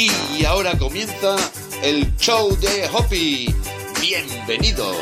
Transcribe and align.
Y 0.00 0.44
ahora 0.44 0.78
comienza 0.78 1.34
el 1.82 2.16
show 2.18 2.56
de 2.60 2.88
Hopi. 2.92 3.52
Bienvenidos. 4.00 4.96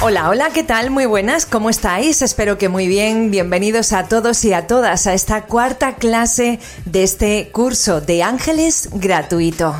Hola, 0.00 0.28
hola, 0.28 0.50
¿qué 0.50 0.62
tal? 0.62 0.90
Muy 0.90 1.06
buenas, 1.06 1.44
¿cómo 1.44 1.70
estáis? 1.70 2.22
Espero 2.22 2.56
que 2.56 2.68
muy 2.68 2.86
bien. 2.86 3.32
Bienvenidos 3.32 3.92
a 3.92 4.06
todos 4.06 4.44
y 4.44 4.52
a 4.52 4.68
todas 4.68 5.08
a 5.08 5.12
esta 5.12 5.46
cuarta 5.46 5.96
clase 5.96 6.60
de 6.84 7.02
este 7.02 7.48
curso 7.50 8.00
de 8.00 8.22
ángeles 8.22 8.90
gratuito. 8.92 9.74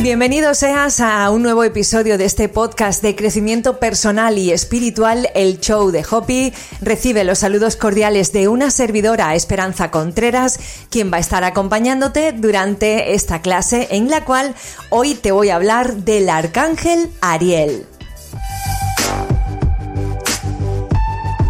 Bienvenido 0.00 0.54
seas 0.54 1.00
a 1.00 1.28
un 1.30 1.42
nuevo 1.42 1.64
episodio 1.64 2.18
de 2.18 2.24
este 2.24 2.48
podcast 2.48 3.02
de 3.02 3.16
crecimiento 3.16 3.80
personal 3.80 4.38
y 4.38 4.52
espiritual, 4.52 5.28
el 5.34 5.58
show 5.58 5.90
de 5.90 6.06
Hopi. 6.08 6.52
Recibe 6.80 7.24
los 7.24 7.40
saludos 7.40 7.74
cordiales 7.74 8.32
de 8.32 8.46
una 8.46 8.70
servidora, 8.70 9.34
Esperanza 9.34 9.90
Contreras, 9.90 10.60
quien 10.88 11.12
va 11.12 11.16
a 11.16 11.20
estar 11.20 11.42
acompañándote 11.42 12.30
durante 12.30 13.14
esta 13.14 13.42
clase 13.42 13.88
en 13.90 14.08
la 14.08 14.24
cual 14.24 14.54
hoy 14.90 15.14
te 15.14 15.32
voy 15.32 15.50
a 15.50 15.56
hablar 15.56 15.96
del 15.96 16.28
arcángel 16.28 17.10
Ariel. 17.20 17.84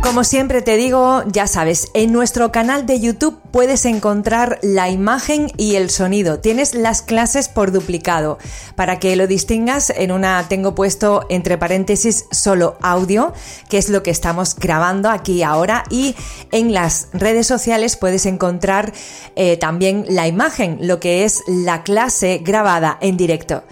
Como 0.08 0.24
siempre 0.24 0.62
te 0.62 0.78
digo, 0.78 1.22
ya 1.26 1.46
sabes, 1.46 1.90
en 1.92 2.12
nuestro 2.12 2.50
canal 2.50 2.86
de 2.86 2.98
YouTube 2.98 3.38
puedes 3.50 3.84
encontrar 3.84 4.58
la 4.62 4.88
imagen 4.88 5.52
y 5.58 5.74
el 5.74 5.90
sonido. 5.90 6.40
Tienes 6.40 6.72
las 6.72 7.02
clases 7.02 7.50
por 7.50 7.72
duplicado. 7.72 8.38
Para 8.74 9.00
que 9.00 9.16
lo 9.16 9.26
distingas, 9.26 9.90
en 9.90 10.10
una 10.10 10.46
tengo 10.48 10.74
puesto 10.74 11.26
entre 11.28 11.58
paréntesis 11.58 12.24
solo 12.30 12.78
audio, 12.80 13.34
que 13.68 13.76
es 13.76 13.90
lo 13.90 14.02
que 14.02 14.10
estamos 14.10 14.56
grabando 14.56 15.10
aquí 15.10 15.42
ahora. 15.42 15.84
Y 15.90 16.16
en 16.52 16.72
las 16.72 17.08
redes 17.12 17.46
sociales 17.46 17.98
puedes 17.98 18.24
encontrar 18.24 18.94
eh, 19.36 19.58
también 19.58 20.06
la 20.08 20.26
imagen, 20.26 20.78
lo 20.80 21.00
que 21.00 21.26
es 21.26 21.42
la 21.46 21.82
clase 21.82 22.40
grabada 22.42 22.96
en 23.02 23.18
directo. 23.18 23.62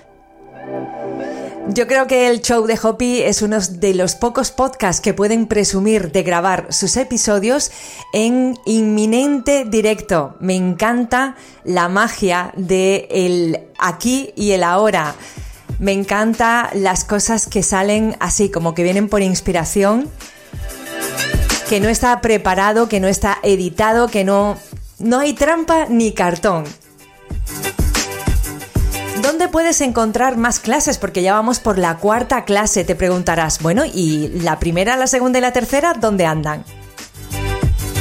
Yo 1.68 1.86
creo 1.86 2.06
que 2.06 2.28
el 2.28 2.42
show 2.42 2.64
de 2.66 2.78
Hopi 2.80 3.22
es 3.22 3.42
uno 3.42 3.58
de 3.60 3.92
los 3.92 4.14
pocos 4.14 4.50
podcasts 4.50 5.02
que 5.02 5.14
pueden 5.14 5.46
presumir 5.46 6.12
de 6.12 6.22
grabar 6.22 6.68
sus 6.70 6.96
episodios 6.96 7.70
en 8.12 8.56
inminente 8.64 9.64
directo. 9.64 10.36
Me 10.38 10.54
encanta 10.54 11.34
la 11.64 11.88
magia 11.88 12.52
de 12.56 13.08
el 13.10 13.60
aquí 13.78 14.32
y 14.36 14.52
el 14.52 14.62
ahora. 14.62 15.16
Me 15.78 15.92
encanta 15.92 16.70
las 16.72 17.04
cosas 17.04 17.46
que 17.46 17.62
salen 17.62 18.16
así, 18.20 18.48
como 18.48 18.74
que 18.74 18.82
vienen 18.82 19.08
por 19.08 19.20
inspiración, 19.20 20.08
que 21.68 21.80
no 21.80 21.88
está 21.88 22.20
preparado, 22.20 22.88
que 22.88 23.00
no 23.00 23.08
está 23.08 23.38
editado, 23.42 24.08
que 24.08 24.24
no, 24.24 24.56
no 24.98 25.18
hay 25.18 25.34
trampa 25.34 25.86
ni 25.90 26.12
cartón. 26.12 26.64
¿Dónde 29.26 29.48
puedes 29.48 29.80
encontrar 29.80 30.36
más 30.36 30.60
clases? 30.60 30.98
Porque 30.98 31.20
ya 31.20 31.32
vamos 31.32 31.58
por 31.58 31.78
la 31.78 31.96
cuarta 31.96 32.44
clase, 32.44 32.84
te 32.84 32.94
preguntarás. 32.94 33.60
Bueno, 33.60 33.82
¿y 33.84 34.28
la 34.28 34.60
primera, 34.60 34.96
la 34.96 35.08
segunda 35.08 35.40
y 35.40 35.42
la 35.42 35.52
tercera 35.52 35.94
dónde 35.94 36.26
andan? 36.26 36.64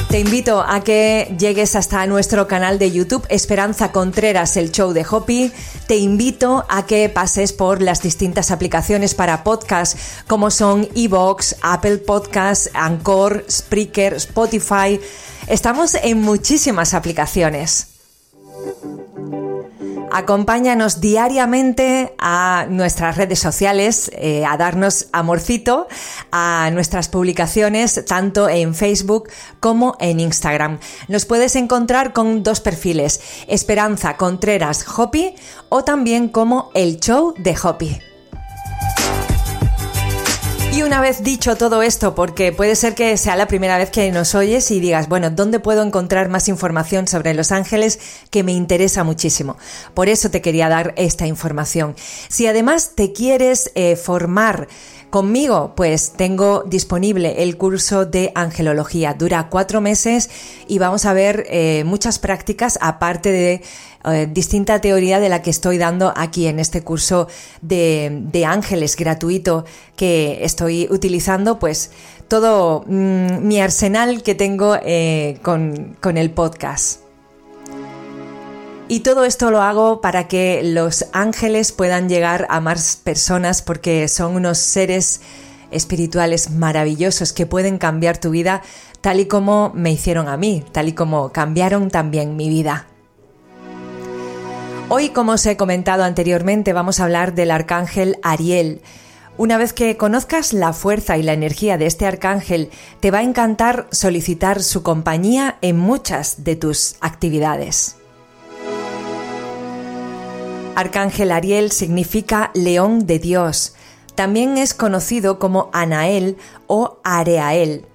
Te 0.07 0.19
invito 0.19 0.61
a 0.61 0.83
que 0.83 1.35
llegues 1.39 1.75
hasta 1.75 2.05
nuestro 2.05 2.47
canal 2.47 2.77
de 2.77 2.91
YouTube 2.91 3.25
Esperanza 3.29 3.91
Contreras, 3.91 4.55
el 4.55 4.71
show 4.71 4.93
de 4.93 5.03
Hopi. 5.03 5.51
Te 5.87 5.95
invito 5.95 6.63
a 6.69 6.85
que 6.85 7.09
pases 7.09 7.53
por 7.53 7.81
las 7.81 8.03
distintas 8.03 8.51
aplicaciones 8.51 9.15
para 9.15 9.43
podcast 9.43 9.97
como 10.27 10.51
son 10.51 10.87
Evox, 10.93 11.55
Apple 11.63 11.97
Podcasts, 11.97 12.69
Anchor, 12.75 13.43
Spreaker, 13.49 14.13
Spotify. 14.13 15.01
Estamos 15.47 15.95
en 15.95 16.21
muchísimas 16.21 16.93
aplicaciones. 16.93 17.87
Acompáñanos 20.11 21.01
diariamente 21.01 22.13
a 22.19 22.67
nuestras 22.69 23.17
redes 23.17 23.39
sociales, 23.39 24.09
eh, 24.13 24.45
a 24.45 24.55
darnos 24.57 25.07
amorcito, 25.11 25.87
a 26.31 26.69
nuestras 26.71 27.09
publicaciones, 27.09 28.05
tanto 28.05 28.47
en 28.47 28.73
Facebook 28.75 29.29
como 29.59 29.97
en 29.99 30.19
Instagram. 30.19 30.79
Nos 31.07 31.25
puedes 31.25 31.55
encontrar 31.55 32.13
con 32.13 32.43
dos 32.43 32.61
perfiles, 32.61 33.21
Esperanza 33.47 34.15
Contreras 34.17 34.85
Hopi 34.97 35.35
o 35.69 35.83
también 35.83 36.29
como 36.29 36.71
El 36.73 36.99
Show 36.99 37.33
de 37.37 37.55
Hopi. 37.61 38.14
Y 40.75 40.83
una 40.83 40.99
vez 40.99 41.23
dicho 41.23 41.55
todo 41.55 41.81
esto, 41.81 42.15
porque 42.15 42.51
puede 42.51 42.75
ser 42.75 42.95
que 42.95 43.15
sea 43.15 43.37
la 43.37 43.47
primera 43.47 43.77
vez 43.77 43.91
que 43.91 44.11
nos 44.11 44.35
oyes 44.35 44.71
y 44.71 44.81
digas, 44.81 45.07
bueno, 45.07 45.29
¿dónde 45.29 45.61
puedo 45.61 45.81
encontrar 45.81 46.27
más 46.27 46.49
información 46.49 47.07
sobre 47.07 47.33
Los 47.33 47.53
Ángeles 47.53 47.97
que 48.29 48.43
me 48.43 48.51
interesa 48.51 49.05
muchísimo? 49.05 49.55
Por 49.93 50.09
eso 50.09 50.29
te 50.29 50.41
quería 50.41 50.67
dar 50.67 50.93
esta 50.97 51.27
información. 51.27 51.95
Si 52.27 52.45
además 52.45 52.91
te 52.93 53.13
quieres 53.13 53.71
eh, 53.75 53.95
formar 53.95 54.67
Conmigo, 55.15 55.71
pues 55.77 56.11
tengo 56.11 56.63
disponible 56.65 57.41
el 57.41 57.55
curso 57.55 58.05
de 58.05 58.33
angelología. 58.35 59.13
Dura 59.13 59.47
cuatro 59.49 59.79
meses 59.79 60.29
y 60.67 60.77
vamos 60.77 61.05
a 61.05 61.13
ver 61.13 61.45
eh, 61.49 61.85
muchas 61.85 62.19
prácticas 62.19 62.77
aparte 62.81 63.31
de 63.31 63.61
eh, 64.03 64.27
distinta 64.29 64.81
teoría 64.81 65.21
de 65.21 65.29
la 65.29 65.41
que 65.41 65.51
estoy 65.51 65.77
dando 65.77 66.11
aquí 66.17 66.47
en 66.47 66.59
este 66.59 66.81
curso 66.81 67.29
de, 67.61 68.43
ángeles 68.45 68.97
gratuito 68.97 69.63
que 69.95 70.43
estoy 70.43 70.89
utilizando, 70.91 71.59
pues 71.59 71.91
todo 72.27 72.83
mm, 72.85 73.47
mi 73.47 73.61
arsenal 73.61 74.21
que 74.21 74.35
tengo 74.35 74.75
eh, 74.83 75.39
con, 75.41 75.95
con 76.01 76.17
el 76.17 76.31
podcast. 76.31 77.04
Y 78.87 78.99
todo 78.99 79.25
esto 79.25 79.49
lo 79.49 79.61
hago 79.61 79.99
para 79.99 80.27
que 80.27 80.61
los 80.63 81.07
ángeles 81.11 81.71
puedan 81.71 82.07
llegar 82.07 82.45
a 82.49 82.59
más 82.59 82.97
personas 82.97 83.63
porque 83.63 84.07
son 84.07 84.35
unos 84.35 84.59
seres 84.59 85.21
espirituales 85.71 86.51
maravillosos 86.51 87.33
que 87.33 87.47
pueden 87.47 87.79
cambiar 87.79 88.19
tu 88.19 88.29
vida 88.29 88.61
tal 89.01 89.19
y 89.19 89.25
como 89.25 89.71
me 89.73 89.91
hicieron 89.91 90.27
a 90.27 90.37
mí, 90.37 90.63
tal 90.71 90.87
y 90.87 90.93
como 90.93 91.31
cambiaron 91.31 91.89
también 91.89 92.35
mi 92.35 92.47
vida. 92.47 92.85
Hoy, 94.87 95.09
como 95.09 95.31
os 95.31 95.45
he 95.47 95.57
comentado 95.57 96.03
anteriormente, 96.03 96.71
vamos 96.71 96.99
a 96.99 97.05
hablar 97.05 97.33
del 97.33 97.49
arcángel 97.49 98.17
Ariel. 98.21 98.81
Una 99.37 99.57
vez 99.57 99.73
que 99.73 99.97
conozcas 99.97 100.53
la 100.53 100.73
fuerza 100.73 101.17
y 101.17 101.23
la 101.23 101.33
energía 101.33 101.79
de 101.79 101.87
este 101.87 102.05
arcángel, 102.05 102.69
te 102.99 103.09
va 103.09 103.17
a 103.17 103.23
encantar 103.23 103.87
solicitar 103.91 104.61
su 104.61 104.83
compañía 104.83 105.57
en 105.61 105.77
muchas 105.77 106.43
de 106.43 106.55
tus 106.55 106.95
actividades. 107.01 107.95
Arcángel 110.75 111.31
Ariel 111.31 111.71
significa 111.71 112.51
león 112.53 113.07
de 113.07 113.17
Dios. 113.17 113.75
También 114.13 114.57
es 114.57 114.73
conocido 114.73 115.39
como 115.39 115.69
Anael 115.71 116.35
o 116.67 116.99
Areael. 117.05 117.85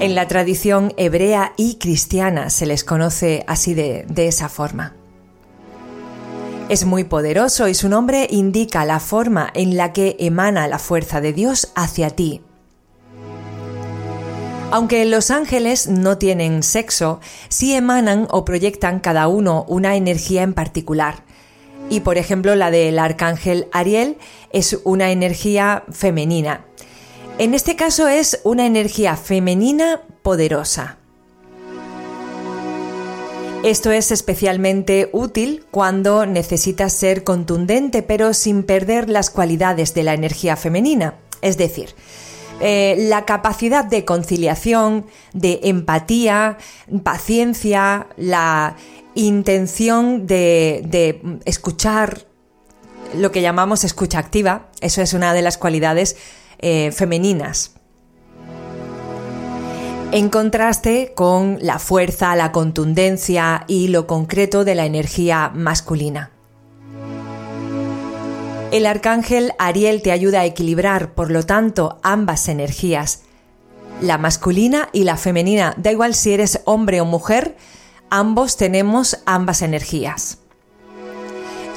En 0.00 0.16
la 0.16 0.26
tradición 0.26 0.92
hebrea 0.96 1.52
y 1.56 1.76
cristiana 1.76 2.50
se 2.50 2.66
les 2.66 2.82
conoce 2.82 3.44
así 3.46 3.74
de, 3.74 4.04
de 4.08 4.26
esa 4.26 4.48
forma. 4.48 4.96
Es 6.68 6.84
muy 6.84 7.04
poderoso 7.04 7.68
y 7.68 7.74
su 7.74 7.88
nombre 7.88 8.26
indica 8.28 8.84
la 8.84 8.98
forma 8.98 9.48
en 9.54 9.76
la 9.76 9.92
que 9.92 10.16
emana 10.18 10.66
la 10.66 10.80
fuerza 10.80 11.20
de 11.20 11.32
Dios 11.32 11.70
hacia 11.76 12.10
ti. 12.10 12.40
Aunque 14.72 15.04
los 15.04 15.30
ángeles 15.30 15.86
no 15.86 16.18
tienen 16.18 16.64
sexo, 16.64 17.20
sí 17.48 17.74
emanan 17.74 18.26
o 18.30 18.44
proyectan 18.44 18.98
cada 18.98 19.28
uno 19.28 19.64
una 19.68 19.94
energía 19.94 20.42
en 20.42 20.54
particular 20.54 21.22
y 21.90 22.00
por 22.00 22.18
ejemplo 22.18 22.54
la 22.54 22.70
del 22.70 22.98
arcángel 22.98 23.68
Ariel 23.72 24.16
es 24.52 24.78
una 24.84 25.10
energía 25.10 25.84
femenina. 25.90 26.64
En 27.38 27.54
este 27.54 27.76
caso 27.76 28.08
es 28.08 28.40
una 28.44 28.66
energía 28.66 29.16
femenina 29.16 30.02
poderosa. 30.22 30.98
Esto 33.62 33.92
es 33.92 34.10
especialmente 34.10 35.08
útil 35.12 35.64
cuando 35.70 36.26
necesitas 36.26 36.92
ser 36.92 37.24
contundente 37.24 38.02
pero 38.02 38.34
sin 38.34 38.64
perder 38.64 39.08
las 39.08 39.30
cualidades 39.30 39.94
de 39.94 40.02
la 40.02 40.14
energía 40.14 40.56
femenina. 40.56 41.14
Es 41.42 41.56
decir, 41.58 41.94
eh, 42.60 42.94
la 42.96 43.24
capacidad 43.24 43.84
de 43.84 44.04
conciliación, 44.04 45.06
de 45.32 45.60
empatía, 45.64 46.58
paciencia, 47.02 48.06
la 48.16 48.76
intención 49.14 50.26
de, 50.26 51.40
escuchar 51.44 52.26
lo 53.14 53.30
que 53.30 53.42
llamamos 53.42 53.84
escucha 53.84 54.18
activa. 54.18 54.68
Eso 54.80 55.02
es 55.02 55.12
una 55.12 55.34
de 55.34 55.42
las 55.42 55.58
cualidades 55.58 56.16
eh, 56.58 56.92
femeninas. 56.92 57.74
En 60.12 60.28
contraste 60.28 61.12
con 61.14 61.58
la 61.62 61.78
fuerza, 61.78 62.36
la 62.36 62.52
contundencia 62.52 63.64
y 63.66 63.88
lo 63.88 64.06
concreto 64.06 64.64
de 64.64 64.74
la 64.74 64.84
energía 64.84 65.50
masculina. 65.54 66.30
El 68.72 68.86
arcángel 68.86 69.52
Ariel 69.58 70.00
te 70.00 70.12
ayuda 70.12 70.40
a 70.40 70.44
equilibrar, 70.46 71.14
por 71.14 71.30
lo 71.30 71.44
tanto, 71.44 71.98
ambas 72.02 72.48
energías. 72.48 73.22
la 74.00 74.18
masculina 74.18 74.88
y 74.92 75.04
la 75.04 75.16
femenina. 75.16 75.74
Da 75.76 75.92
igual 75.92 76.14
si 76.14 76.32
eres 76.32 76.60
hombre 76.64 77.00
o 77.00 77.04
mujer, 77.04 77.56
ambos 78.12 78.58
tenemos 78.58 79.18
ambas 79.24 79.62
energías. 79.62 80.36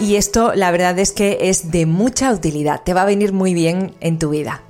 Y 0.02 0.18
esto 0.18 0.54
la 0.54 0.70
verdad 0.70 1.00
es 1.00 1.14
que 1.14 1.50
es 1.50 1.72
de 1.72 1.86
mucha 1.86 2.34
utilidad, 2.34 2.82
te 2.84 2.94
va 2.94 3.04
a 3.04 3.06
venir 3.06 3.32
muy 3.32 3.54
bien 3.54 3.96
en 4.02 4.20
tu 4.20 4.32
vida. 4.32 4.62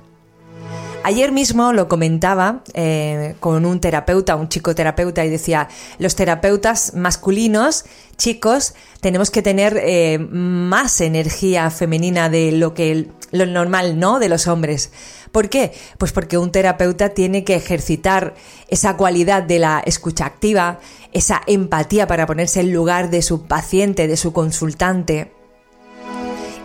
Ayer 1.06 1.30
mismo 1.30 1.72
lo 1.72 1.86
comentaba 1.86 2.64
eh, 2.74 3.36
con 3.38 3.64
un 3.64 3.78
terapeuta, 3.78 4.34
un 4.34 4.48
chico 4.48 4.74
terapeuta, 4.74 5.24
y 5.24 5.30
decía, 5.30 5.68
los 6.00 6.16
terapeutas 6.16 6.94
masculinos, 6.94 7.84
chicos, 8.16 8.74
tenemos 9.00 9.30
que 9.30 9.40
tener 9.40 9.80
eh, 9.80 10.18
más 10.18 11.00
energía 11.00 11.70
femenina 11.70 12.28
de 12.28 12.50
lo 12.50 12.74
que 12.74 13.06
lo 13.30 13.46
normal, 13.46 14.00
¿no? 14.00 14.18
De 14.18 14.28
los 14.28 14.48
hombres. 14.48 14.90
¿Por 15.30 15.48
qué? 15.48 15.72
Pues 15.96 16.10
porque 16.10 16.38
un 16.38 16.50
terapeuta 16.50 17.10
tiene 17.10 17.44
que 17.44 17.54
ejercitar 17.54 18.34
esa 18.66 18.96
cualidad 18.96 19.44
de 19.44 19.60
la 19.60 19.84
escucha 19.86 20.26
activa, 20.26 20.80
esa 21.12 21.40
empatía 21.46 22.08
para 22.08 22.26
ponerse 22.26 22.58
en 22.58 22.72
lugar 22.72 23.10
de 23.10 23.22
su 23.22 23.46
paciente, 23.46 24.08
de 24.08 24.16
su 24.16 24.32
consultante. 24.32 25.30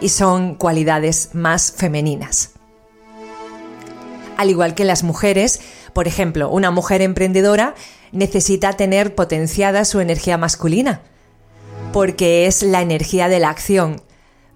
Y 0.02 0.10
son 0.10 0.56
cualidades 0.56 1.30
más 1.34 1.72
femeninas 1.72 2.54
al 4.42 4.50
igual 4.50 4.76
que 4.76 4.86
las 4.86 5.04
mujeres. 5.04 5.62
Por 5.94 6.08
ejemplo, 6.08 6.50
una 6.50 6.72
mujer 6.72 7.02
emprendedora 7.02 7.76
necesita 8.12 8.74
tener 8.74 9.16
potenciada 9.16 9.86
su 9.86 10.00
energía 10.00 10.38
masculina, 10.38 11.02
porque 11.94 12.48
es 12.48 12.64
la 12.64 12.82
energía 12.82 13.28
de 13.28 13.40
la 13.40 13.50
acción 13.50 14.02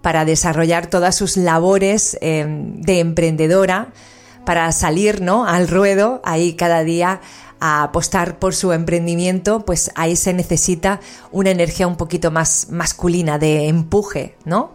para 0.02 0.24
desarrollar 0.24 0.88
todas 0.88 1.16
sus 1.16 1.36
labores 1.36 2.16
em, 2.20 2.80
de 2.80 3.00
emprendedora, 3.00 3.88
para 4.44 4.70
salir 4.70 5.20
¿no? 5.20 5.46
al 5.46 5.66
ruedo 5.66 6.20
ahí 6.24 6.54
cada 6.54 6.84
día 6.84 7.20
a 7.58 7.82
apostar 7.82 8.38
por 8.38 8.54
su 8.54 8.72
emprendimiento, 8.72 9.64
pues 9.64 9.90
ahí 9.94 10.14
se 10.14 10.32
necesita 10.34 11.00
una 11.32 11.50
energía 11.50 11.86
un 11.86 11.96
poquito 11.96 12.30
más 12.30 12.68
masculina, 12.70 13.38
de 13.38 13.66
empuje, 13.66 14.36
¿no? 14.44 14.70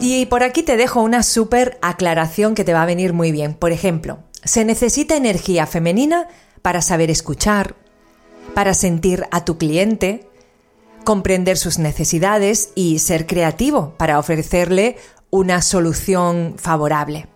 Y 0.00 0.26
por 0.26 0.42
aquí 0.42 0.62
te 0.62 0.76
dejo 0.76 1.02
una 1.02 1.22
súper 1.22 1.78
aclaración 1.80 2.54
que 2.54 2.64
te 2.64 2.74
va 2.74 2.82
a 2.82 2.86
venir 2.86 3.12
muy 3.12 3.32
bien. 3.32 3.54
Por 3.54 3.72
ejemplo, 3.72 4.18
se 4.44 4.64
necesita 4.64 5.16
energía 5.16 5.66
femenina 5.66 6.28
para 6.62 6.82
saber 6.82 7.10
escuchar, 7.10 7.74
para 8.54 8.74
sentir 8.74 9.24
a 9.30 9.44
tu 9.44 9.56
cliente, 9.56 10.28
comprender 11.04 11.56
sus 11.56 11.78
necesidades 11.78 12.70
y 12.74 12.98
ser 12.98 13.26
creativo 13.26 13.94
para 13.96 14.18
ofrecerle 14.18 14.98
una 15.30 15.62
solución 15.62 16.54
favorable. 16.58 17.28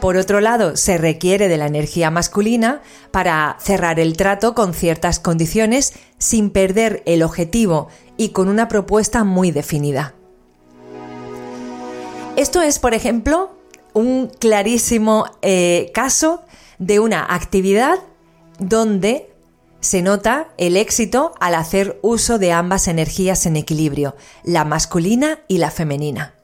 Por 0.00 0.16
otro 0.16 0.40
lado, 0.40 0.76
se 0.76 0.98
requiere 0.98 1.46
de 1.46 1.56
la 1.56 1.66
energía 1.66 2.10
masculina 2.10 2.82
para 3.12 3.56
cerrar 3.60 4.00
el 4.00 4.16
trato 4.16 4.52
con 4.54 4.74
ciertas 4.74 5.20
condiciones 5.20 5.92
sin 6.18 6.50
perder 6.50 7.04
el 7.06 7.22
objetivo 7.22 7.86
y 8.16 8.30
con 8.30 8.48
una 8.48 8.66
propuesta 8.66 9.22
muy 9.22 9.52
definida. 9.52 10.14
Esto 12.36 12.62
es, 12.62 12.78
por 12.78 12.94
ejemplo, 12.94 13.50
un 13.92 14.28
clarísimo 14.28 15.26
eh, 15.42 15.90
caso 15.92 16.42
de 16.78 16.98
una 16.98 17.26
actividad 17.34 17.98
donde 18.58 19.30
se 19.80 20.00
nota 20.00 20.48
el 20.56 20.78
éxito 20.78 21.34
al 21.40 21.54
hacer 21.54 21.98
uso 22.00 22.38
de 22.38 22.52
ambas 22.52 22.88
energías 22.88 23.44
en 23.44 23.56
equilibrio, 23.56 24.16
la 24.44 24.64
masculina 24.64 25.40
y 25.46 25.58
la 25.58 25.70
femenina. 25.70 26.34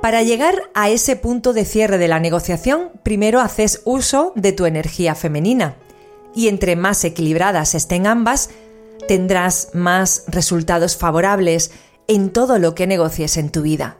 Para 0.00 0.22
llegar 0.22 0.70
a 0.74 0.88
ese 0.88 1.16
punto 1.16 1.52
de 1.52 1.64
cierre 1.64 1.98
de 1.98 2.06
la 2.06 2.20
negociación, 2.20 2.92
primero 3.02 3.40
haces 3.40 3.82
uso 3.84 4.32
de 4.36 4.52
tu 4.52 4.66
energía 4.66 5.16
femenina 5.16 5.74
y 6.36 6.46
entre 6.46 6.76
más 6.76 7.02
equilibradas 7.02 7.74
estén 7.74 8.06
ambas, 8.06 8.50
tendrás 9.08 9.70
más 9.72 10.22
resultados 10.28 10.96
favorables 10.96 11.72
en 12.08 12.30
todo 12.30 12.58
lo 12.58 12.74
que 12.74 12.86
negocies 12.86 13.36
en 13.36 13.50
tu 13.50 13.62
vida. 13.62 13.98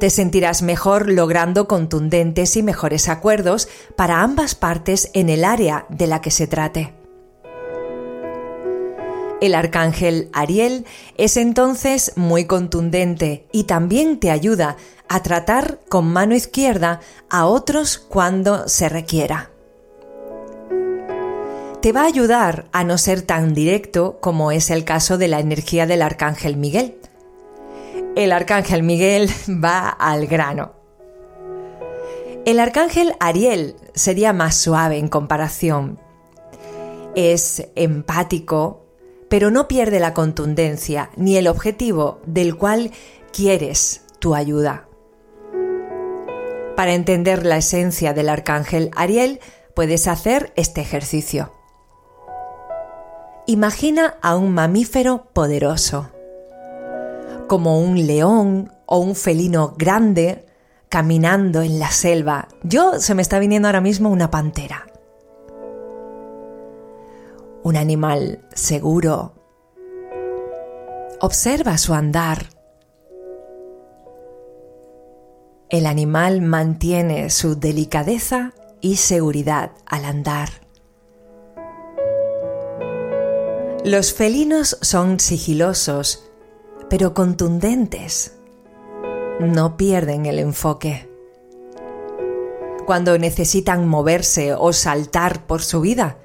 Te 0.00 0.10
sentirás 0.10 0.62
mejor 0.62 1.08
logrando 1.08 1.68
contundentes 1.68 2.56
y 2.56 2.62
mejores 2.62 3.08
acuerdos 3.08 3.68
para 3.96 4.22
ambas 4.22 4.56
partes 4.56 5.10
en 5.14 5.28
el 5.28 5.44
área 5.44 5.86
de 5.90 6.08
la 6.08 6.20
que 6.20 6.32
se 6.32 6.48
trate. 6.48 6.92
El 9.40 9.54
arcángel 9.54 10.28
Ariel 10.32 10.86
es 11.16 11.36
entonces 11.36 12.12
muy 12.16 12.46
contundente 12.46 13.46
y 13.52 13.64
también 13.64 14.18
te 14.18 14.30
ayuda 14.30 14.76
a 15.08 15.22
tratar 15.22 15.80
con 15.88 16.12
mano 16.12 16.34
izquierda 16.34 17.00
a 17.30 17.46
otros 17.46 17.98
cuando 17.98 18.68
se 18.68 18.88
requiera 18.88 19.51
te 21.82 21.90
va 21.90 22.02
a 22.02 22.06
ayudar 22.06 22.66
a 22.70 22.84
no 22.84 22.96
ser 22.96 23.22
tan 23.22 23.54
directo 23.54 24.18
como 24.20 24.52
es 24.52 24.70
el 24.70 24.84
caso 24.84 25.18
de 25.18 25.26
la 25.26 25.40
energía 25.40 25.84
del 25.84 26.02
arcángel 26.02 26.56
Miguel. 26.56 26.96
El 28.14 28.30
arcángel 28.30 28.84
Miguel 28.84 29.28
va 29.48 29.88
al 29.88 30.28
grano. 30.28 30.74
El 32.44 32.60
arcángel 32.60 33.14
Ariel 33.18 33.74
sería 33.94 34.32
más 34.32 34.54
suave 34.54 34.98
en 34.98 35.08
comparación. 35.08 35.98
Es 37.16 37.66
empático, 37.74 38.86
pero 39.28 39.50
no 39.50 39.66
pierde 39.66 39.98
la 39.98 40.14
contundencia 40.14 41.10
ni 41.16 41.36
el 41.36 41.48
objetivo 41.48 42.20
del 42.26 42.56
cual 42.56 42.92
quieres 43.32 44.02
tu 44.20 44.36
ayuda. 44.36 44.86
Para 46.76 46.94
entender 46.94 47.44
la 47.44 47.56
esencia 47.56 48.12
del 48.12 48.28
arcángel 48.28 48.90
Ariel, 48.94 49.40
puedes 49.74 50.06
hacer 50.06 50.52
este 50.54 50.80
ejercicio. 50.80 51.52
Imagina 53.46 54.14
a 54.22 54.36
un 54.36 54.54
mamífero 54.54 55.24
poderoso, 55.32 56.10
como 57.48 57.80
un 57.80 58.06
león 58.06 58.72
o 58.86 58.98
un 58.98 59.16
felino 59.16 59.74
grande 59.76 60.46
caminando 60.88 61.62
en 61.62 61.80
la 61.80 61.90
selva. 61.90 62.46
Yo 62.62 63.00
se 63.00 63.16
me 63.16 63.22
está 63.22 63.40
viniendo 63.40 63.66
ahora 63.66 63.80
mismo 63.80 64.10
una 64.10 64.30
pantera. 64.30 64.86
Un 67.64 67.76
animal 67.76 68.46
seguro. 68.54 69.34
Observa 71.20 71.78
su 71.78 71.94
andar. 71.94 72.46
El 75.68 75.86
animal 75.86 76.42
mantiene 76.42 77.28
su 77.30 77.58
delicadeza 77.58 78.52
y 78.80 78.96
seguridad 78.96 79.72
al 79.86 80.04
andar. 80.04 80.61
Los 83.84 84.14
felinos 84.14 84.78
son 84.80 85.18
sigilosos, 85.18 86.30
pero 86.88 87.14
contundentes. 87.14 88.36
No 89.40 89.76
pierden 89.76 90.24
el 90.26 90.38
enfoque. 90.38 91.10
Cuando 92.86 93.18
necesitan 93.18 93.88
moverse 93.88 94.54
o 94.54 94.72
saltar 94.72 95.48
por 95.48 95.62
su 95.62 95.80
vida, 95.80 96.16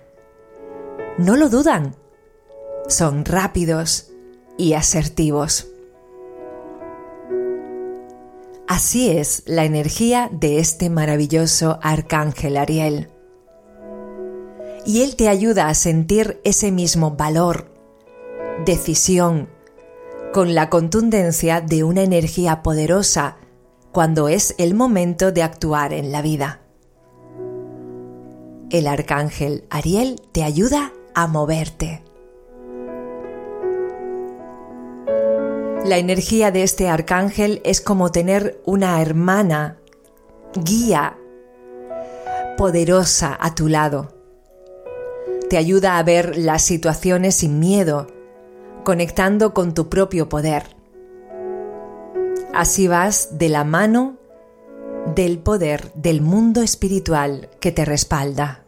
no 1.18 1.36
lo 1.36 1.50
dudan. 1.50 1.96
Son 2.88 3.26
rápidos 3.26 4.12
y 4.56 4.74
asertivos. 4.74 5.66
Así 8.68 9.10
es 9.10 9.42
la 9.48 9.66
energía 9.66 10.30
de 10.32 10.60
este 10.60 10.92
maravilloso 10.92 11.80
arcángel 11.82 12.56
Ariel 12.58 13.17
y 14.86 15.04
Él 15.04 15.16
te 15.16 15.30
ayuda 15.30 15.68
a 15.68 15.74
sentir 15.74 16.40
ese 16.44 16.72
mismo 16.72 17.12
valor, 17.12 17.72
decisión, 18.66 19.50
con 20.34 20.56
la 20.56 20.70
contundencia 20.70 21.62
de 21.62 21.84
una 21.84 22.04
energía 22.04 22.62
poderosa 22.62 23.38
cuando 23.92 24.28
es 24.28 24.56
el 24.58 24.76
momento 24.76 25.32
de 25.32 25.44
actuar 25.44 25.94
en 25.94 26.12
la 26.12 26.22
vida. 26.22 26.62
El 28.70 28.88
arcángel 28.88 29.66
Ariel 29.70 30.22
te 30.32 30.44
ayuda 30.44 30.94
a 31.16 31.28
moverte. 31.28 32.04
La 35.86 35.98
energía 35.98 36.52
de 36.52 36.64
este 36.64 36.90
arcángel 36.90 37.62
es 37.64 37.80
como 37.80 38.12
tener 38.12 38.62
una 38.66 39.02
hermana, 39.02 39.78
guía, 40.54 41.18
poderosa 42.58 43.38
a 43.40 43.56
tu 43.56 43.70
lado 43.70 44.17
te 45.50 45.58
ayuda 45.58 45.98
a 45.98 46.04
ver 46.04 46.38
las 46.38 46.62
situaciones 46.62 47.36
sin 47.36 47.60
miedo, 47.60 48.08
conectando 48.84 49.54
con 49.54 49.74
tu 49.74 49.90
propio 49.90 50.30
poder. 50.30 50.64
Así 52.54 52.88
vas 52.88 53.38
de 53.38 53.50
la 53.50 53.64
mano 53.64 54.18
del 55.16 55.40
poder 55.40 55.92
del 55.94 56.22
mundo 56.22 56.62
espiritual 56.62 57.50
que 57.60 57.72
te 57.72 57.86
respalda. 57.86 58.64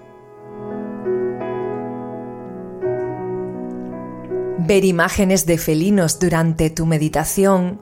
Ver 4.57 4.86
imágenes 4.86 5.45
de 5.45 5.57
felinos 5.57 6.19
durante 6.19 6.69
tu 6.69 6.86
meditación 6.86 7.81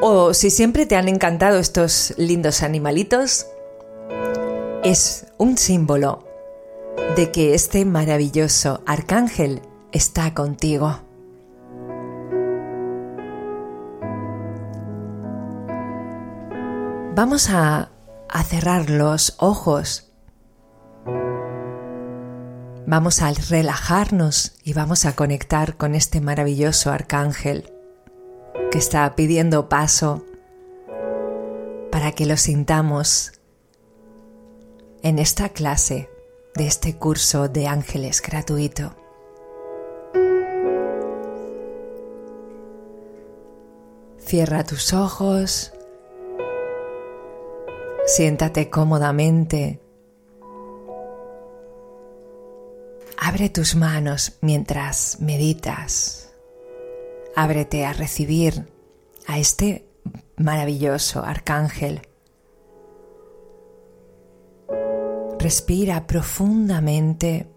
O 0.00 0.32
si 0.32 0.48
siempre 0.48 0.86
te 0.86 0.96
han 0.96 1.06
encantado 1.06 1.58
estos 1.58 2.14
lindos 2.16 2.62
animalitos, 2.62 3.46
es 4.82 5.26
un 5.38 5.58
símbolo 5.58 6.31
de 7.16 7.30
que 7.30 7.54
este 7.54 7.84
maravilloso 7.84 8.82
arcángel 8.86 9.62
está 9.92 10.34
contigo. 10.34 11.00
Vamos 17.14 17.50
a, 17.50 17.90
cerrar 18.46 18.88
los 18.88 19.34
ojos. 19.38 20.10
Vamos 22.86 23.20
a 23.20 23.30
relajarnos 23.50 24.54
y 24.64 24.72
vamos 24.72 25.04
a 25.04 25.14
conectar 25.14 25.76
con 25.76 25.94
este 25.94 26.22
maravilloso 26.22 26.90
arcángel 26.90 27.70
que 28.70 28.78
está 28.78 29.14
pidiendo 29.14 29.68
paso 29.68 30.24
para 31.90 32.12
que 32.12 32.24
lo 32.24 32.38
sintamos 32.38 33.32
en 35.02 35.18
esta 35.18 35.50
clase 35.50 36.08
de 36.54 36.66
este 36.66 36.96
curso 36.96 37.48
de 37.48 37.66
ángeles 37.66 38.20
gratuito. 38.22 38.94
Cierra 44.18 44.64
tus 44.64 44.92
ojos 44.92 45.72
Siéntate 48.04 48.68
cómodamente. 48.68 49.80
Abre 53.16 53.48
tus 53.48 53.76
manos 53.76 54.38
mientras 54.40 55.20
meditas. 55.20 56.32
Ábrete 57.36 57.86
a 57.86 57.92
recibir 57.92 58.66
a 59.26 59.38
este 59.38 59.86
maravilloso 60.36 61.24
arcángel. 61.24 62.02
Respira 65.42 66.06
profundamente. 66.06 67.48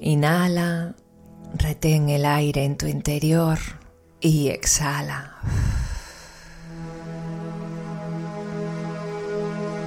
Inhala, 0.00 0.94
retén 1.54 2.08
el 2.08 2.24
aire 2.24 2.64
en 2.64 2.76
tu 2.76 2.86
interior 2.86 3.58
y 4.20 4.50
exhala. 4.50 5.38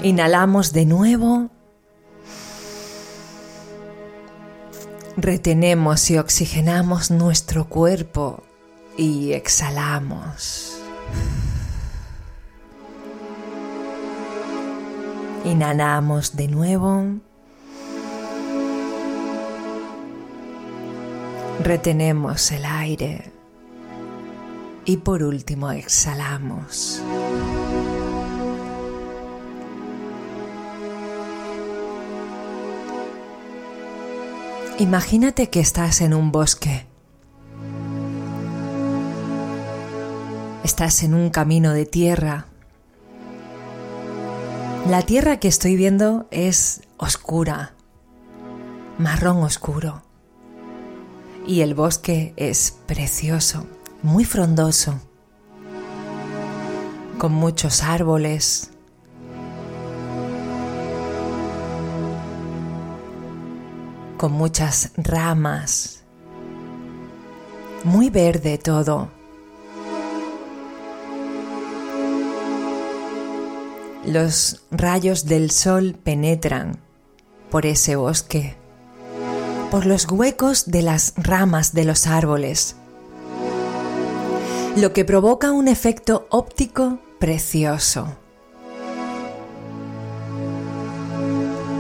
Inhalamos 0.04 0.74
de 0.74 0.86
nuevo. 0.86 1.50
Retenemos 5.16 6.12
y 6.12 6.18
oxigenamos 6.18 7.10
nuestro 7.10 7.70
cuerpo 7.70 8.44
y 8.98 9.32
exhalamos. 9.32 10.76
Inhalamos 15.46 16.36
de 16.36 16.48
nuevo. 16.48 17.04
Retenemos 21.64 22.52
el 22.52 22.66
aire. 22.66 23.32
Y 24.86 24.98
por 24.98 25.22
último 25.22 25.70
exhalamos. 25.70 27.04
Imagínate 34.80 35.52
que 35.52 35.60
estás 35.60 36.02
en 36.02 36.16
un 36.16 36.32
bosque. 36.32 36.88
Estás 40.64 41.04
en 41.04 41.14
un 41.14 41.30
camino 41.30 41.72
de 41.74 41.86
tierra. 41.86 42.48
La 44.88 45.02
tierra 45.02 45.40
que 45.40 45.48
estoy 45.48 45.76
viendo 45.76 46.28
es 46.30 46.84
oscura, 46.98 47.74
marrón 49.00 49.38
oscuro. 49.38 50.04
Y 51.48 51.62
el 51.62 51.74
bosque 51.74 52.36
es 52.38 52.78
precioso, 52.86 53.66
muy 54.04 54.26
frondoso, 54.26 55.00
con 57.18 57.32
muchos 57.34 57.82
árboles, 57.82 58.70
con 64.18 64.34
muchas 64.34 64.92
ramas, 64.98 66.04
muy 67.84 68.12
verde 68.12 68.60
todo. 68.60 69.15
Los 74.06 74.62
rayos 74.70 75.26
del 75.26 75.50
sol 75.50 75.98
penetran 76.02 76.80
por 77.50 77.66
ese 77.66 77.96
bosque, 77.96 78.56
por 79.72 79.86
los 79.86 80.10
huecos 80.10 80.66
de 80.68 80.84
las 80.84 81.14
ramas 81.18 81.74
de 81.74 81.86
los 81.86 82.06
árboles, 82.06 82.76
lo 84.76 84.94
que 84.94 85.06
provoca 85.06 85.52
un 85.52 85.68
efecto 85.68 86.28
óptico 86.30 87.00
precioso. 87.20 88.16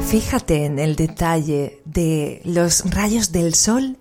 Fíjate 0.08 0.66
en 0.66 0.80
el 0.80 0.96
detalle 0.96 1.82
de 1.86 2.42
los 2.44 2.90
rayos 2.90 3.32
del 3.32 3.54
sol 3.54 3.98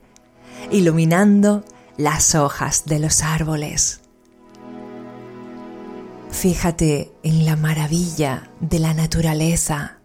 iluminando 0.70 1.64
las 1.96 2.34
hojas 2.34 2.84
de 2.86 2.98
los 3.00 3.22
árboles. 3.22 4.03
Fíjate 6.40 7.12
en 7.22 7.46
la 7.46 7.56
maravilla 7.56 8.50
de 8.60 8.78
la 8.78 8.92
naturaleza. 8.92 9.98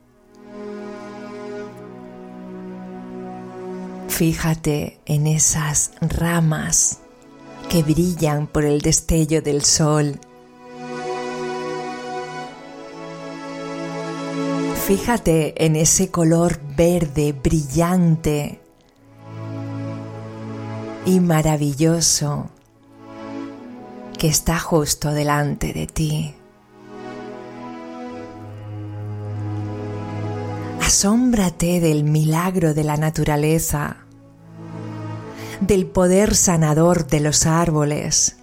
Fíjate 4.07 4.99
en 5.05 5.27
esas 5.27 5.91
ramas 6.01 6.99
que 7.69 7.83
brillan 7.83 8.47
por 8.47 8.65
el 8.65 8.81
destello 8.81 9.41
del 9.41 9.63
sol 9.63 10.19
Fíjate 14.89 15.63
en 15.63 15.75
ese 15.75 16.09
color 16.09 16.59
verde 16.75 17.31
brillante 17.31 18.59
y 21.05 21.19
maravilloso 21.19 22.49
que 24.19 24.27
está 24.27 24.59
justo 24.59 25.11
delante 25.11 25.71
de 25.71 25.87
ti. 25.87 26.35
Asómbrate 30.81 31.79
del 31.79 32.03
milagro 32.03 32.73
de 32.73 32.83
la 32.83 32.97
naturaleza, 32.97 33.97
del 35.61 35.85
poder 35.85 36.35
sanador 36.35 37.07
de 37.07 37.21
los 37.21 37.45
árboles, 37.45 38.35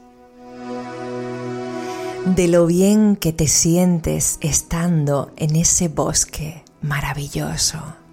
de 2.24 2.48
lo 2.48 2.66
bien 2.66 3.14
que 3.14 3.34
te 3.34 3.46
sientes 3.46 4.38
estando 4.40 5.30
en 5.36 5.56
ese 5.56 5.88
bosque 5.88 6.64
maravilloso. 6.80 8.05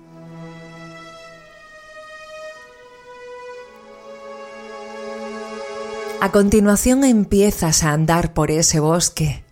A 6.24 6.32
continuación 6.32 7.04
empiezas 7.04 7.84
a 7.84 7.92
andar 7.92 8.34
por 8.34 8.50
ese 8.50 8.80
bosque. 8.80 9.44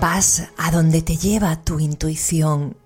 Vas 0.00 0.48
a 0.56 0.72
donde 0.72 1.02
te 1.02 1.16
lleva 1.16 1.62
tu 1.62 1.78
intuición 1.78 2.76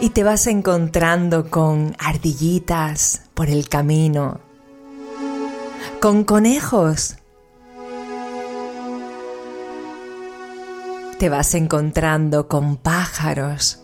y 0.00 0.08
te 0.08 0.24
vas 0.24 0.46
encontrando 0.46 1.50
con 1.50 1.94
ardillitas 1.98 3.24
por 3.34 3.50
el 3.50 3.68
camino, 3.68 4.40
con 6.00 6.24
conejos. 6.24 7.16
Te 11.18 11.28
vas 11.28 11.54
encontrando 11.54 12.48
con 12.48 12.78
pájaros. 12.78 13.81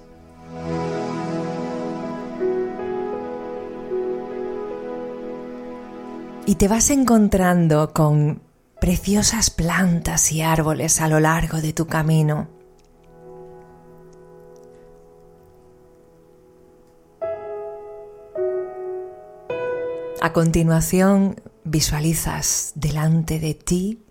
Y 6.49 6.55
te 6.55 6.67
vas 6.67 6.89
encontrando 6.89 7.93
con 7.93 8.41
preciosas 8.81 9.51
plantas 9.51 10.33
y 10.33 10.41
árboles 10.41 11.03
a 11.03 11.07
lo 11.07 11.21
largo 11.21 11.61
de 11.61 11.75
tu 11.75 11.87
camino. 11.87 12.49
A 20.23 20.33
continuación 20.33 21.39
visualizas 21.65 22.73
delante 22.75 23.39
de 23.41 23.53
ti 23.53 24.03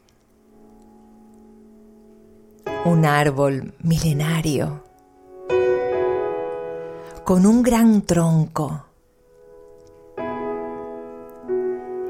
un 2.85 3.03
árbol 3.03 3.73
milenario 3.79 4.83
con 7.23 7.47
un 7.47 7.63
gran 7.63 8.03
tronco 8.03 8.86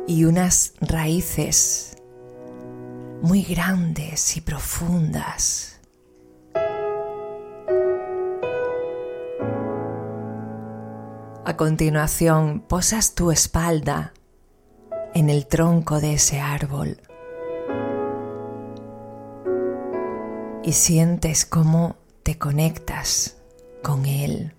y 0.07 0.23
unas 0.23 0.73
raíces 0.79 1.97
muy 3.21 3.43
grandes 3.43 4.37
y 4.37 4.41
profundas. 4.41 5.79
A 11.45 11.55
continuación, 11.57 12.61
posas 12.61 13.15
tu 13.15 13.31
espalda 13.31 14.13
en 15.13 15.29
el 15.29 15.45
tronco 15.47 15.99
de 15.99 16.13
ese 16.13 16.39
árbol 16.39 16.99
y 20.63 20.73
sientes 20.73 21.45
cómo 21.45 21.95
te 22.23 22.37
conectas 22.37 23.37
con 23.81 24.05
él. 24.05 24.56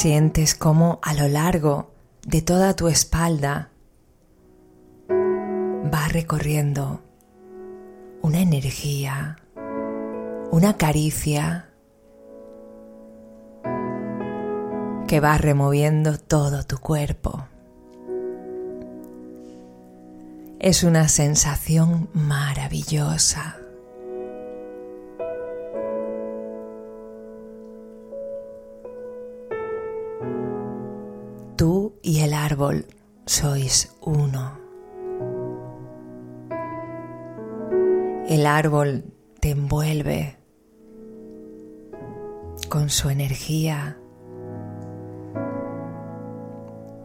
Sientes 0.00 0.54
cómo 0.54 1.00
a 1.02 1.12
lo 1.12 1.26
largo 1.26 1.90
de 2.24 2.40
toda 2.40 2.76
tu 2.76 2.86
espalda 2.86 3.72
va 5.10 6.06
recorriendo 6.06 7.02
una 8.22 8.38
energía, 8.38 9.38
una 10.52 10.76
caricia 10.76 11.70
que 15.08 15.18
va 15.18 15.36
removiendo 15.36 16.16
todo 16.16 16.62
tu 16.62 16.78
cuerpo. 16.78 17.48
Es 20.60 20.84
una 20.84 21.08
sensación 21.08 22.08
maravillosa. 22.14 23.56
Árbol 32.48 32.86
sois 33.26 33.94
uno. 34.00 34.58
El 38.26 38.46
árbol 38.46 39.04
te 39.38 39.50
envuelve 39.50 40.38
con 42.70 42.88
su 42.88 43.10
energía, 43.10 43.98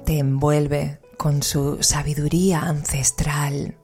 te 0.05 0.19
envuelve 0.19 1.01
con 1.17 1.43
su 1.43 1.83
sabiduría 1.83 2.61
ancestral. 2.61 3.75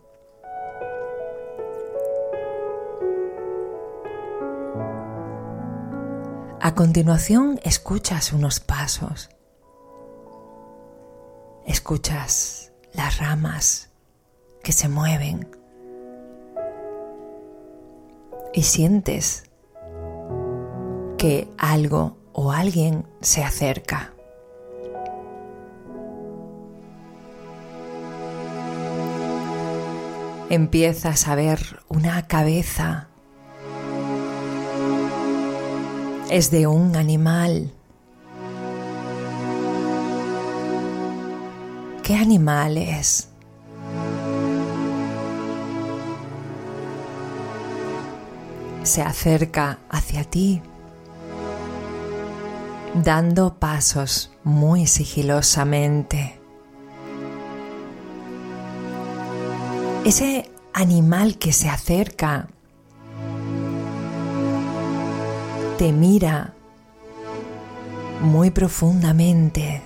A 6.61 6.73
continuación 6.73 7.59
escuchas 7.63 8.31
unos 8.31 8.61
pasos. 8.61 9.29
Escuchas 11.69 12.73
las 12.91 13.19
ramas 13.19 13.91
que 14.61 14.73
se 14.73 14.89
mueven 14.89 15.47
y 18.53 18.63
sientes 18.63 19.43
que 21.17 21.47
algo 21.57 22.17
o 22.33 22.51
alguien 22.51 23.05
se 23.21 23.43
acerca. 23.43 24.13
empiezas 30.49 31.27
a 31.27 31.35
ver 31.35 31.83
una 31.87 32.25
cabeza. 32.27 33.07
Es 36.29 36.51
de 36.51 36.67
un 36.67 36.95
animal. 36.95 37.71
¿Qué 42.09 42.15
animal 42.15 42.75
es? 42.79 43.29
Se 48.81 49.03
acerca 49.03 49.77
hacia 49.91 50.23
ti, 50.23 50.59
dando 52.95 53.59
pasos 53.59 54.31
muy 54.43 54.87
sigilosamente. 54.87 56.39
ese 60.03 60.49
animal 60.73 61.37
que 61.37 61.53
se 61.53 61.69
acerca, 61.69 62.47
te 65.77 65.91
mira 65.91 66.55
muy 68.19 68.49
profundamente, 68.49 69.83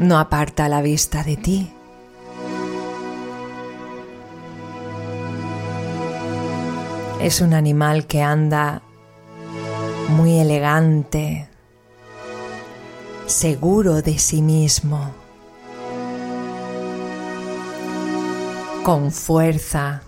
no 0.00 0.18
aparta 0.18 0.68
la 0.68 0.82
vista 0.82 1.22
de 1.22 1.36
ti. 1.36 1.72
Es 7.20 7.40
un 7.40 7.54
animal 7.54 8.06
que 8.06 8.22
anda 8.22 8.82
muy 10.08 10.38
elegante, 10.38 11.48
seguro 13.26 14.02
de 14.02 14.18
sí 14.18 14.42
mismo. 14.42 15.20
con 18.82 19.12
fuerza. 19.12 20.02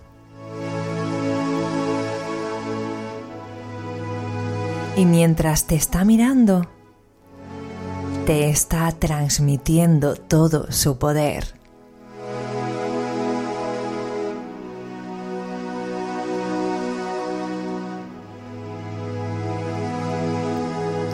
Y 4.96 5.04
mientras 5.04 5.66
te 5.66 5.74
está 5.74 6.04
mirando, 6.04 6.66
te 8.26 8.50
está 8.50 8.92
transmitiendo 8.92 10.14
todo 10.14 10.70
su 10.70 10.96
poder. 10.96 11.54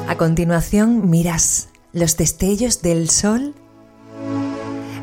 A 0.07 0.17
continuación 0.19 1.09
miras 1.09 1.69
los 1.93 2.17
destellos 2.19 2.83
del 2.83 3.09
sol 3.09 3.55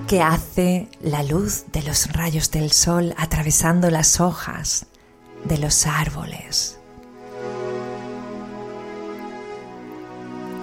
que 0.07 0.21
hace 0.21 0.87
la 1.01 1.23
luz 1.23 1.65
de 1.71 1.81
los 1.81 2.11
rayos 2.11 2.51
del 2.51 2.71
sol 2.71 3.15
atravesando 3.17 3.89
las 3.89 4.19
hojas 4.19 4.85
de 5.45 5.57
los 5.57 5.87
árboles. 5.87 6.77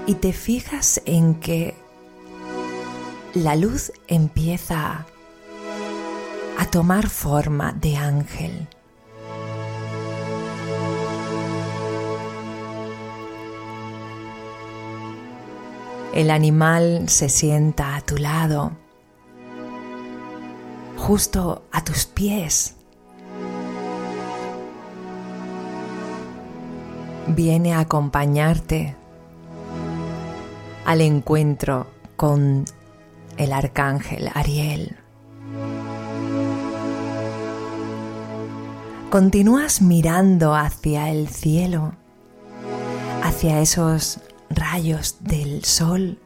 Y 0.06 0.14
te 0.14 0.32
fijas 0.32 1.00
en 1.04 1.36
que 1.36 1.74
la 3.34 3.56
luz 3.56 3.92
empieza 4.08 5.06
a 6.58 6.66
tomar 6.66 7.08
forma 7.08 7.72
de 7.72 7.96
ángel. 7.96 8.68
El 16.14 16.30
animal 16.30 17.08
se 17.08 17.30
sienta 17.30 17.96
a 17.96 18.02
tu 18.02 18.18
lado 18.18 18.72
justo 20.98 21.64
a 21.72 21.82
tus 21.82 22.04
pies. 22.04 22.76
Viene 27.28 27.72
a 27.72 27.80
acompañarte 27.80 28.94
al 30.84 31.00
encuentro 31.00 31.86
con 32.16 32.64
el 33.36 33.52
arcángel 33.52 34.30
Ariel. 34.34 34.96
Continúas 39.10 39.82
mirando 39.82 40.54
hacia 40.54 41.10
el 41.10 41.28
cielo, 41.28 41.92
hacia 43.22 43.60
esos 43.60 44.20
rayos 44.50 45.16
del 45.20 45.64
sol 45.64 46.18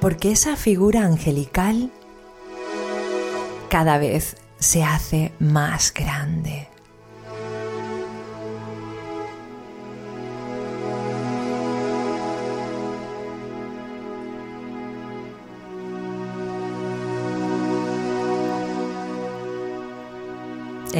porque 0.00 0.30
esa 0.32 0.56
figura 0.56 1.04
angelical 1.04 1.90
cada 3.68 3.98
vez 3.98 4.36
se 4.58 4.84
hace 4.84 5.32
más 5.38 5.92
grande. 5.92 6.68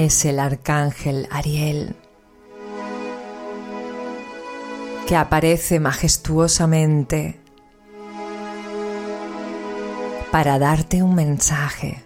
es 0.04 0.24
el 0.24 0.38
arcángel 0.38 1.26
Ariel, 1.28 1.96
que 5.08 5.16
aparece 5.16 5.80
majestuosamente 5.80 7.40
para 10.30 10.60
darte 10.60 11.02
un 11.02 11.16
mensaje. 11.16 12.04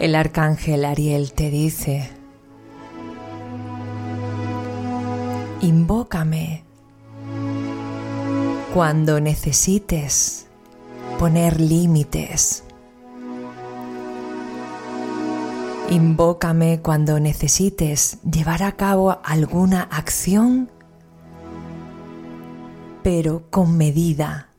El 0.00 0.16
arcángel 0.16 0.84
Ariel 0.84 1.32
te 1.32 1.50
dice, 1.50 2.15
invócame 5.66 6.62
cuando 8.72 9.20
necesites 9.20 10.46
poner 11.18 11.60
límites. 11.60 12.62
Invócame 15.90 16.80
cuando 16.82 17.18
necesites 17.18 18.18
llevar 18.22 18.62
a 18.62 18.72
cabo 18.72 19.18
alguna 19.24 19.82
acción, 19.82 20.70
pero 23.02 23.50
con 23.50 23.76
medida. 23.76 24.50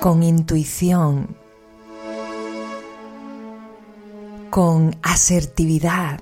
Con 0.00 0.24
intuición. 0.24 1.41
Con 4.52 4.94
asertividad. 5.02 6.20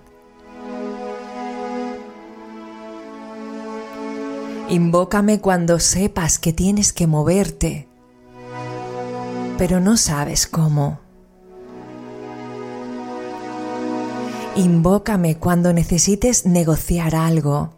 Invócame 4.70 5.40
cuando 5.42 5.78
sepas 5.78 6.38
que 6.38 6.54
tienes 6.54 6.94
que 6.94 7.06
moverte 7.06 7.90
pero 9.60 9.78
no 9.78 9.98
sabes 9.98 10.46
cómo. 10.46 11.00
Invócame 14.56 15.36
cuando 15.36 15.74
necesites 15.74 16.46
negociar 16.46 17.14
algo. 17.14 17.74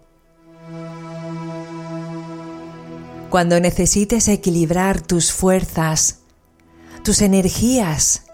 Cuando 3.30 3.58
necesites 3.58 4.28
equilibrar 4.28 5.00
tus 5.00 5.32
fuerzas, 5.32 6.20
tus 7.02 7.20
energías, 7.20 8.26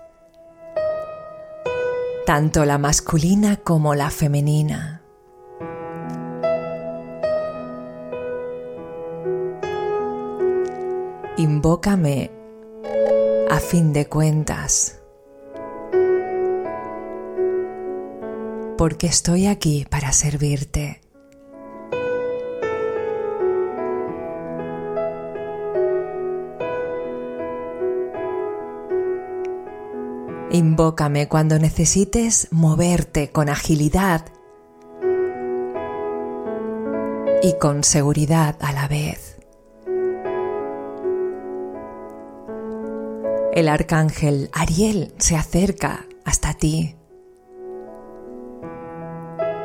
tanto 2.28 2.66
la 2.66 2.76
masculina 2.76 3.56
como 3.56 3.94
la 3.94 4.10
femenina. 4.10 5.00
Invócame 11.38 12.30
a 13.50 13.58
fin 13.60 13.94
de 13.94 14.10
cuentas. 14.10 15.00
Porque 18.76 19.06
estoy 19.06 19.46
aquí 19.46 19.86
para 19.88 20.12
servirte. 20.12 21.07
Invócame 30.50 31.28
cuando 31.28 31.58
necesites 31.58 32.48
moverte 32.52 33.30
con 33.30 33.50
agilidad 33.50 34.24
y 37.42 37.52
con 37.58 37.84
seguridad 37.84 38.56
a 38.60 38.72
la 38.72 38.88
vez. 38.88 39.36
El 43.52 43.68
arcángel 43.68 44.48
Ariel 44.54 45.12
se 45.18 45.36
acerca 45.36 46.06
hasta 46.24 46.54
ti 46.54 46.96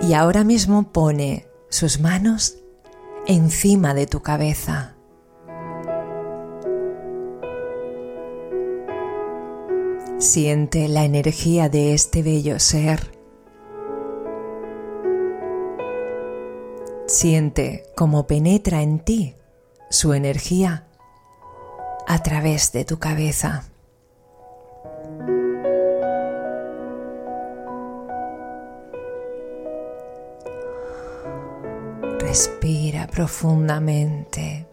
y 0.02 0.14
ahora 0.16 0.44
mismo 0.44 0.92
pone 0.92 1.48
sus 1.70 2.02
manos 2.02 2.58
encima 3.26 3.94
de 3.94 4.06
tu 4.06 4.22
cabeza. 4.22 4.93
Siente 10.34 10.88
la 10.88 11.06
energía 11.06 11.70
de 11.70 11.94
este 11.94 12.24
bello 12.24 12.58
ser. 12.58 13.12
Siente 17.06 17.84
cómo 17.96 18.26
penetra 18.26 18.82
en 18.82 18.98
ti 18.98 19.36
su 19.92 20.14
energía 20.14 20.88
a 22.08 22.24
través 22.24 22.72
de 22.72 22.84
tu 22.84 22.98
cabeza. 22.98 23.66
Respira 32.18 33.06
profundamente 33.06 34.66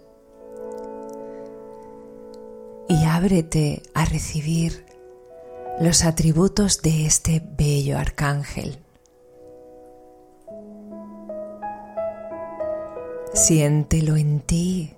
y 2.89 3.05
ábrete 3.05 3.83
a 3.93 4.07
recibir 4.07 4.90
los 5.81 6.05
atributos 6.05 6.83
de 6.83 7.07
este 7.07 7.43
bello 7.57 7.97
arcángel. 7.97 8.79
Siéntelo 13.33 14.17
en 14.17 14.41
ti. 14.41 14.95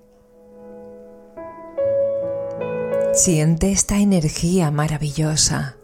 Siente 3.13 3.71
esta 3.71 4.01
energía 4.01 4.73
maravillosa 4.73 5.77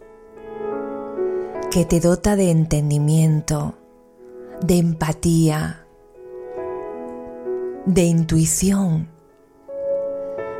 que 1.70 1.84
te 1.84 2.00
dota 2.00 2.34
de 2.34 2.50
entendimiento, 2.50 3.74
de 4.60 4.78
empatía, 4.78 5.86
de 7.86 8.02
intuición, 8.02 9.08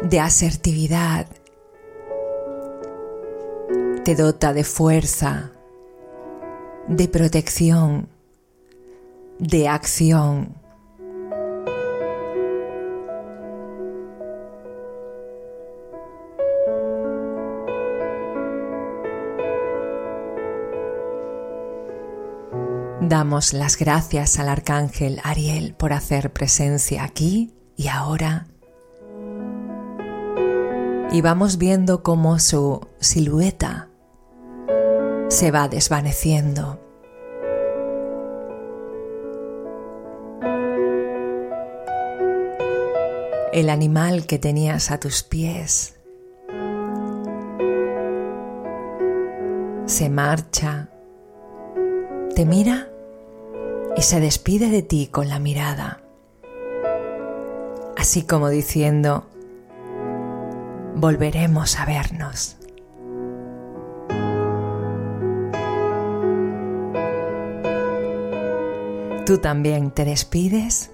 de 0.03 0.21
asertividad, 0.21 1.27
te 3.99 4.15
dota 4.15 4.53
de 4.53 4.65
fuerza, 4.65 5.51
de 6.87 7.09
protección, 7.09 8.09
de 9.39 9.69
acción. 9.69 10.55
Damos 23.01 23.55
las 23.55 23.79
gracias 23.79 24.39
al 24.39 24.49
arcángel 24.49 25.21
Ariel 25.25 25.75
por 25.75 25.93
hacer 25.93 26.33
presencia 26.33 27.05
aquí 27.05 27.55
y 27.77 27.89
ahora. 27.89 28.47
Y 31.11 31.23
vamos 31.23 31.57
viendo 31.57 32.03
cómo 32.03 32.39
su 32.39 32.87
silueta 33.01 33.88
se 35.29 35.51
va 35.51 35.69
desvaneciendo. 35.69 36.81
El 43.53 43.71
animal 43.71 44.27
que 44.27 44.39
tenías 44.39 44.91
a 44.91 44.99
tus 44.99 45.23
pies 45.23 45.95
se 49.87 50.11
marcha, 50.11 50.89
te 52.35 52.45
mira 52.45 52.89
y 53.97 54.03
se 54.03 54.21
despide 54.21 54.71
de 54.71 54.83
ti 54.83 55.09
con 55.11 55.29
la 55.29 55.39
mirada, 55.39 56.03
así 57.97 58.23
como 58.23 58.49
diciendo, 58.49 59.27
volveremos 60.95 61.79
a 61.79 61.87
vernos. 61.87 62.58
Tú 69.29 69.37
también 69.37 69.91
te 69.91 70.07
despides. 70.07 70.91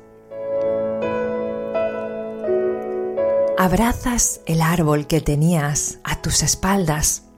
Abrazas 3.56 4.40
el 4.46 4.60
árbol 4.60 5.06
que 5.06 5.20
tenías 5.20 6.00
a 6.02 6.20
tus 6.20 6.42
espaldas 6.42 7.28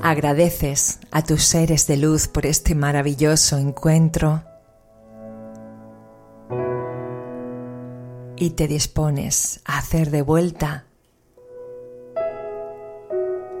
agradeces 0.00 1.00
a 1.10 1.24
tus 1.24 1.42
seres 1.42 1.88
de 1.88 1.96
luz 1.96 2.28
por 2.28 2.46
este 2.46 2.76
maravilloso 2.76 3.58
encuentro 3.58 4.44
y 8.36 8.50
te 8.50 8.68
dispones 8.68 9.60
a 9.64 9.78
hacer 9.78 10.12
de 10.12 10.22
vuelta 10.22 10.84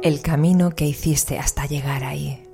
el 0.04 0.22
camino 0.22 0.70
que 0.70 0.84
hiciste 0.84 1.40
hasta 1.40 1.66
llegar 1.66 2.04
ahí. 2.04 2.45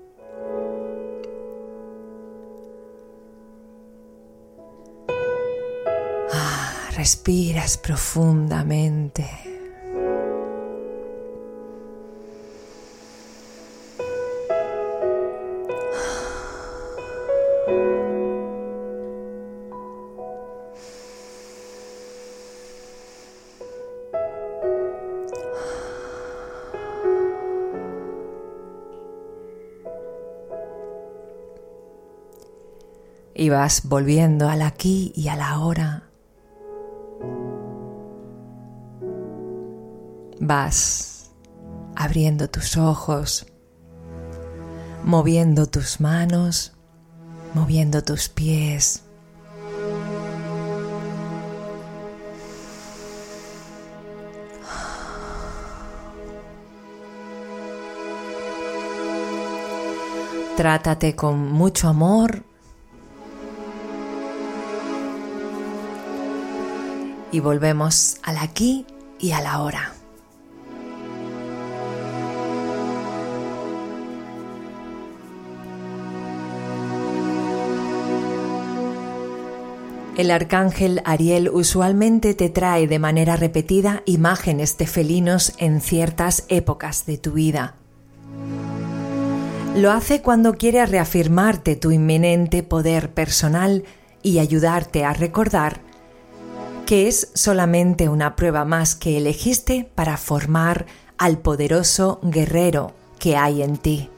Respiras 7.03 7.79
profundamente. 7.79 9.29
y 33.35 33.49
vas 33.49 33.89
volviendo 33.89 34.49
al 34.49 34.63
aquí 34.63 35.13
y 35.17 35.27
a 35.27 35.35
la 35.35 35.59
hora. 35.59 36.02
Abriendo 41.97 42.51
tus 42.51 42.77
ojos, 42.77 43.47
moviendo 45.03 45.65
tus 45.65 45.99
manos, 45.99 46.75
moviendo 47.55 48.05
tus 48.05 48.29
pies. 48.29 49.03
Trátate 60.59 61.17
con 61.17 61.51
mucho 61.51 61.89
amor 61.89 62.45
y 67.31 67.41
volvemos 67.41 68.19
al 68.23 68.37
aquí 68.37 68.85
y 69.19 69.33
a 69.33 69.41
la 69.41 69.63
hora. 69.63 69.95
El 80.17 80.31
arcángel 80.31 81.01
Ariel 81.07 81.49
usualmente 81.49 82.35
te 82.35 82.51
trae 82.51 82.87
de 82.87 82.99
manera 82.99 83.37
repetida 83.37 84.03
imágenes 84.05 84.77
de 84.77 84.87
felinos 84.87 85.55
en 85.57 85.81
ciertas 85.81 86.45
épocas 86.49 87.07
de 87.07 87.17
tu 87.17 87.33
vida. 87.33 87.77
Lo 89.75 89.91
hace 89.91 90.21
cuando 90.21 90.55
quiere 90.55 90.85
reafirmarte 90.85 91.77
tu 91.77 91.93
inminente 91.93 92.63
poder 92.63 93.15
personal 93.15 93.85
y 94.23 94.39
ayudarte 94.39 95.07
a 95.07 95.15
recordar 95.15 95.81
que 96.85 97.09
es 97.09 97.31
solamente 97.33 98.11
una 98.11 98.37
prueba 98.37 98.67
más 98.67 98.95
que 98.95 99.17
elegiste 99.17 99.89
para 99.95 100.19
formar 100.19 100.85
al 101.17 101.39
poderoso 101.39 102.21
guerrero 102.23 102.93
que 103.19 103.39
hay 103.39 103.63
en 103.63 103.79
ti. 103.79 104.11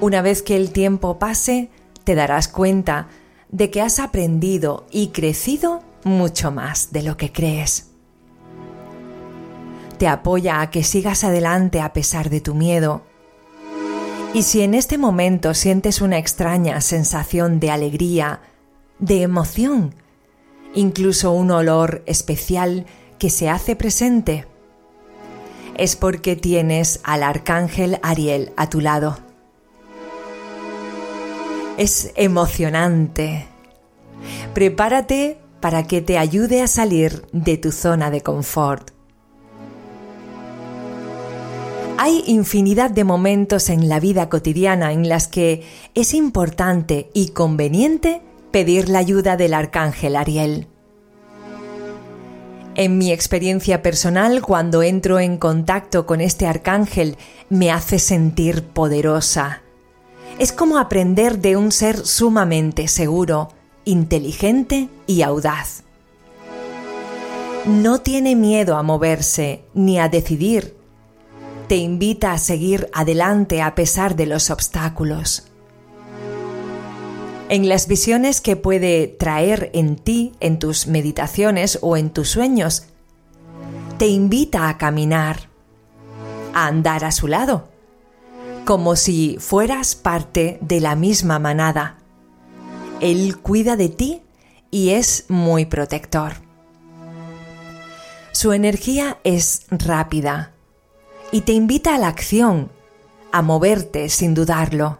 Una 0.00 0.22
vez 0.22 0.42
que 0.42 0.56
el 0.56 0.72
tiempo 0.72 1.20
pase, 1.20 1.70
te 2.02 2.16
darás 2.16 2.48
cuenta 2.48 3.06
de 3.50 3.70
que 3.70 3.80
has 3.80 3.98
aprendido 3.98 4.86
y 4.90 5.08
crecido 5.08 5.82
mucho 6.04 6.50
más 6.50 6.92
de 6.92 7.02
lo 7.02 7.16
que 7.16 7.32
crees. 7.32 7.90
Te 9.98 10.06
apoya 10.06 10.60
a 10.60 10.70
que 10.70 10.84
sigas 10.84 11.24
adelante 11.24 11.80
a 11.80 11.92
pesar 11.92 12.30
de 12.30 12.40
tu 12.40 12.54
miedo. 12.54 13.02
Y 14.32 14.42
si 14.42 14.62
en 14.62 14.74
este 14.74 14.98
momento 14.98 15.54
sientes 15.54 16.00
una 16.00 16.18
extraña 16.18 16.80
sensación 16.80 17.58
de 17.58 17.70
alegría, 17.70 18.40
de 18.98 19.22
emoción, 19.22 19.94
incluso 20.74 21.32
un 21.32 21.50
olor 21.50 22.02
especial 22.06 22.86
que 23.18 23.30
se 23.30 23.48
hace 23.48 23.74
presente, 23.74 24.46
es 25.76 25.96
porque 25.96 26.36
tienes 26.36 27.00
al 27.04 27.22
arcángel 27.22 27.98
Ariel 28.02 28.52
a 28.56 28.68
tu 28.68 28.80
lado. 28.80 29.18
Es 31.78 32.10
emocionante. 32.16 33.46
Prepárate 34.52 35.38
para 35.60 35.84
que 35.84 36.02
te 36.02 36.18
ayude 36.18 36.60
a 36.60 36.66
salir 36.66 37.24
de 37.30 37.56
tu 37.56 37.70
zona 37.70 38.10
de 38.10 38.20
confort. 38.20 38.90
Hay 41.96 42.24
infinidad 42.26 42.90
de 42.90 43.04
momentos 43.04 43.70
en 43.70 43.88
la 43.88 44.00
vida 44.00 44.28
cotidiana 44.28 44.92
en 44.92 45.08
las 45.08 45.28
que 45.28 45.62
es 45.94 46.14
importante 46.14 47.10
y 47.14 47.28
conveniente 47.28 48.22
pedir 48.50 48.88
la 48.88 48.98
ayuda 48.98 49.36
del 49.36 49.54
arcángel 49.54 50.16
Ariel. 50.16 50.66
En 52.74 52.98
mi 52.98 53.12
experiencia 53.12 53.82
personal, 53.82 54.42
cuando 54.42 54.82
entro 54.82 55.20
en 55.20 55.38
contacto 55.38 56.06
con 56.06 56.20
este 56.20 56.48
arcángel, 56.48 57.16
me 57.48 57.70
hace 57.70 58.00
sentir 58.00 58.64
poderosa. 58.64 59.62
Es 60.38 60.52
como 60.52 60.78
aprender 60.78 61.38
de 61.40 61.56
un 61.56 61.72
ser 61.72 62.06
sumamente 62.06 62.88
seguro, 62.88 63.48
inteligente 63.84 64.88
y 65.06 65.22
audaz. 65.22 65.82
No 67.66 68.00
tiene 68.00 68.36
miedo 68.36 68.76
a 68.76 68.82
moverse 68.82 69.64
ni 69.74 69.98
a 69.98 70.08
decidir. 70.08 70.76
Te 71.66 71.76
invita 71.76 72.32
a 72.32 72.38
seguir 72.38 72.88
adelante 72.94 73.62
a 73.62 73.74
pesar 73.74 74.16
de 74.16 74.26
los 74.26 74.50
obstáculos 74.50 75.48
en 77.48 77.68
las 77.68 77.88
visiones 77.88 78.40
que 78.40 78.56
puede 78.56 79.06
traer 79.08 79.70
en 79.72 79.96
ti, 79.96 80.32
en 80.40 80.58
tus 80.58 80.86
meditaciones 80.86 81.78
o 81.82 81.96
en 81.96 82.10
tus 82.10 82.28
sueños. 82.28 82.84
Te 83.98 84.06
invita 84.06 84.68
a 84.68 84.78
caminar, 84.78 85.48
a 86.54 86.66
andar 86.66 87.04
a 87.04 87.12
su 87.12 87.26
lado, 87.26 87.68
como 88.68 88.96
si 88.96 89.38
fueras 89.40 89.94
parte 89.94 90.58
de 90.60 90.82
la 90.82 90.94
misma 90.94 91.38
manada. 91.38 91.96
Él 93.00 93.38
cuida 93.38 93.76
de 93.76 93.88
ti 93.88 94.20
y 94.70 94.90
es 94.90 95.24
muy 95.28 95.64
protector. 95.64 96.34
Su 98.32 98.52
energía 98.52 99.16
es 99.24 99.62
rápida 99.70 100.52
y 101.32 101.40
te 101.40 101.52
invita 101.52 101.94
a 101.94 101.98
la 101.98 102.08
acción, 102.08 102.70
a 103.32 103.40
moverte 103.40 104.10
sin 104.10 104.34
dudarlo. 104.34 104.98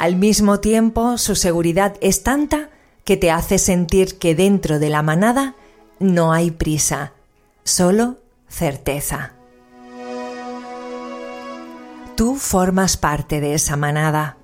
Al 0.00 0.16
mismo 0.16 0.58
tiempo, 0.58 1.18
su 1.18 1.36
seguridad 1.36 1.94
es 2.00 2.24
tanta 2.24 2.70
que 3.04 3.16
te 3.16 3.30
hace 3.30 3.58
sentir 3.58 4.18
que 4.18 4.34
dentro 4.34 4.80
de 4.80 4.90
la 4.90 5.02
manada 5.02 5.54
no 6.00 6.32
hay 6.32 6.50
prisa, 6.50 7.12
solo 7.62 8.16
certeza. 8.48 9.34
Tú 12.16 12.36
formas 12.36 12.96
parte 12.96 13.40
de 13.40 13.54
esa 13.54 13.76
manada. 13.76 14.36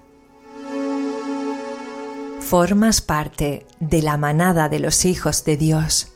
Formas 2.40 3.02
parte 3.02 3.66
de 3.78 4.00
la 4.00 4.16
manada 4.16 4.70
de 4.70 4.78
los 4.78 5.04
hijos 5.04 5.44
de 5.44 5.58
Dios. 5.58 6.14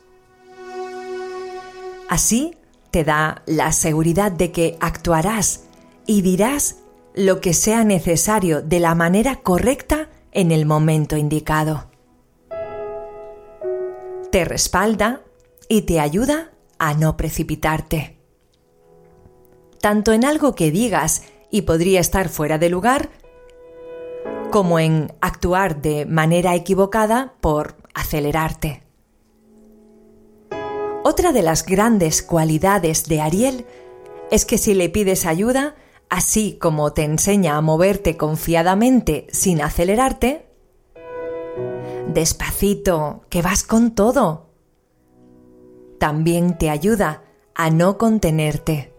Así 2.08 2.56
te 2.90 3.04
da 3.04 3.42
la 3.46 3.72
seguridad 3.72 4.32
de 4.32 4.50
que 4.50 4.78
actuarás 4.80 5.64
y 6.06 6.22
dirás 6.22 6.76
lo 7.14 7.40
que 7.40 7.52
sea 7.52 7.84
necesario 7.84 8.62
de 8.62 8.80
la 8.80 8.94
manera 8.94 9.36
correcta 9.36 10.08
en 10.32 10.52
el 10.52 10.64
momento 10.64 11.18
indicado. 11.18 11.90
Te 14.30 14.46
respalda 14.46 15.20
y 15.68 15.82
te 15.82 16.00
ayuda 16.00 16.52
a 16.78 16.94
no 16.94 17.18
precipitarte. 17.18 18.18
Tanto 19.82 20.12
en 20.12 20.24
algo 20.24 20.54
que 20.54 20.70
digas 20.70 21.24
y 21.52 21.62
podría 21.62 22.00
estar 22.00 22.28
fuera 22.28 22.58
de 22.58 22.70
lugar, 22.70 23.10
como 24.50 24.80
en 24.80 25.12
actuar 25.20 25.80
de 25.80 26.06
manera 26.06 26.56
equivocada 26.56 27.34
por 27.40 27.76
acelerarte. 27.94 28.82
Otra 31.04 31.32
de 31.32 31.42
las 31.42 31.64
grandes 31.64 32.22
cualidades 32.22 33.04
de 33.04 33.20
Ariel 33.20 33.66
es 34.30 34.44
que 34.46 34.56
si 34.56 34.72
le 34.74 34.88
pides 34.88 35.26
ayuda, 35.26 35.76
así 36.08 36.58
como 36.60 36.92
te 36.92 37.04
enseña 37.04 37.56
a 37.56 37.60
moverte 37.60 38.16
confiadamente 38.16 39.26
sin 39.30 39.60
acelerarte, 39.60 40.46
despacito, 42.08 43.24
que 43.28 43.42
vas 43.42 43.62
con 43.62 43.94
todo. 43.94 44.50
También 45.98 46.56
te 46.56 46.70
ayuda 46.70 47.24
a 47.54 47.68
no 47.70 47.98
contenerte. 47.98 48.91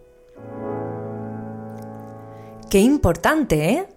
Qué 2.74 2.80
importante, 2.80 3.70
¿eh? 3.70 3.88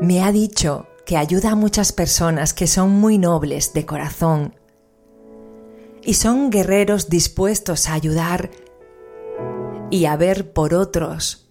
Me 0.00 0.20
ha 0.24 0.32
dicho 0.32 0.88
que 1.06 1.16
ayuda 1.16 1.52
a 1.52 1.54
muchas 1.54 1.92
personas 1.92 2.52
que 2.52 2.66
son 2.66 2.90
muy 2.90 3.16
nobles 3.16 3.72
de 3.72 3.86
corazón 3.86 4.56
y 6.02 6.14
son 6.14 6.50
guerreros 6.50 7.08
dispuestos 7.08 7.88
a 7.88 7.92
ayudar 7.92 8.50
y 9.88 10.06
a 10.06 10.16
ver 10.16 10.52
por 10.52 10.74
otros. 10.74 11.48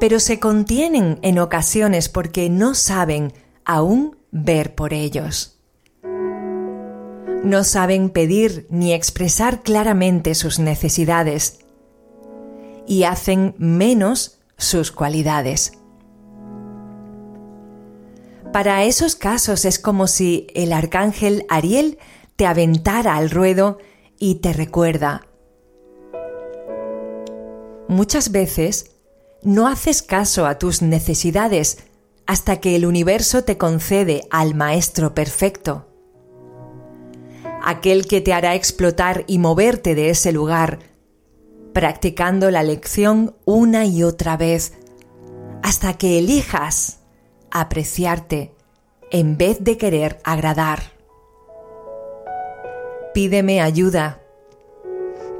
Pero 0.00 0.18
se 0.18 0.40
contienen 0.40 1.20
en 1.22 1.38
ocasiones 1.38 2.08
porque 2.08 2.50
no 2.50 2.74
saben 2.74 3.34
aún 3.64 4.16
ver 4.32 4.74
por 4.74 4.94
ellos. 4.94 5.60
No 7.44 7.62
saben 7.62 8.10
pedir 8.10 8.66
ni 8.68 8.92
expresar 8.92 9.62
claramente 9.62 10.34
sus 10.34 10.58
necesidades 10.58 11.61
y 12.86 13.04
hacen 13.04 13.54
menos 13.58 14.38
sus 14.56 14.92
cualidades. 14.92 15.72
Para 18.52 18.84
esos 18.84 19.16
casos 19.16 19.64
es 19.64 19.78
como 19.78 20.06
si 20.06 20.46
el 20.54 20.72
arcángel 20.72 21.46
Ariel 21.48 21.98
te 22.36 22.46
aventara 22.46 23.16
al 23.16 23.30
ruedo 23.30 23.78
y 24.18 24.36
te 24.36 24.52
recuerda, 24.52 25.22
Muchas 27.92 28.32
veces 28.32 28.92
no 29.42 29.68
haces 29.68 30.00
caso 30.02 30.46
a 30.46 30.58
tus 30.58 30.80
necesidades 30.80 31.76
hasta 32.26 32.58
que 32.58 32.74
el 32.74 32.86
universo 32.86 33.44
te 33.44 33.58
concede 33.58 34.22
al 34.30 34.54
Maestro 34.54 35.14
perfecto. 35.14 35.86
Aquel 37.62 38.06
que 38.06 38.22
te 38.22 38.32
hará 38.32 38.54
explotar 38.54 39.24
y 39.26 39.38
moverte 39.38 39.94
de 39.94 40.08
ese 40.08 40.32
lugar, 40.32 40.78
practicando 41.72 42.50
la 42.50 42.62
lección 42.62 43.34
una 43.44 43.84
y 43.84 44.02
otra 44.02 44.36
vez, 44.36 44.74
hasta 45.62 45.94
que 45.94 46.18
elijas 46.18 46.98
apreciarte 47.50 48.52
en 49.10 49.36
vez 49.36 49.58
de 49.60 49.76
querer 49.76 50.18
agradar. 50.24 50.92
Pídeme 53.14 53.60
ayuda. 53.60 54.20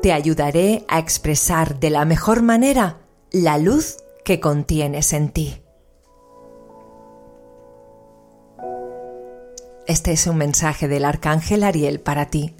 Te 0.02 0.12
ayudaré 0.12 0.84
a 0.88 0.98
expresar 0.98 1.78
de 1.78 1.90
la 1.90 2.04
mejor 2.04 2.42
manera 2.42 2.98
la 3.30 3.56
luz 3.56 3.96
que 4.24 4.40
contienes 4.40 5.12
en 5.12 5.30
ti. 5.30 5.62
Este 9.86 10.12
es 10.12 10.26
un 10.26 10.36
mensaje 10.36 10.86
del 10.86 11.04
arcángel 11.04 11.64
Ariel 11.64 12.00
para 12.00 12.26
ti. 12.26 12.54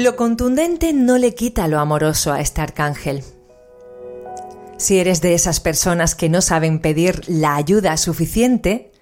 Lo 0.00 0.16
contundente 0.16 0.94
no 0.94 1.18
le 1.18 1.34
quita 1.34 1.68
lo 1.68 1.78
amoroso 1.78 2.32
a 2.32 2.40
este 2.40 2.62
arcángel. 2.62 3.22
Si 4.78 4.98
eres 4.98 5.20
de 5.20 5.34
esas 5.34 5.60
personas 5.60 6.14
que 6.14 6.30
no 6.30 6.40
saben 6.40 6.78
pedir 6.78 7.20
la 7.28 7.54
ayuda 7.54 7.98
suficiente, 7.98 8.92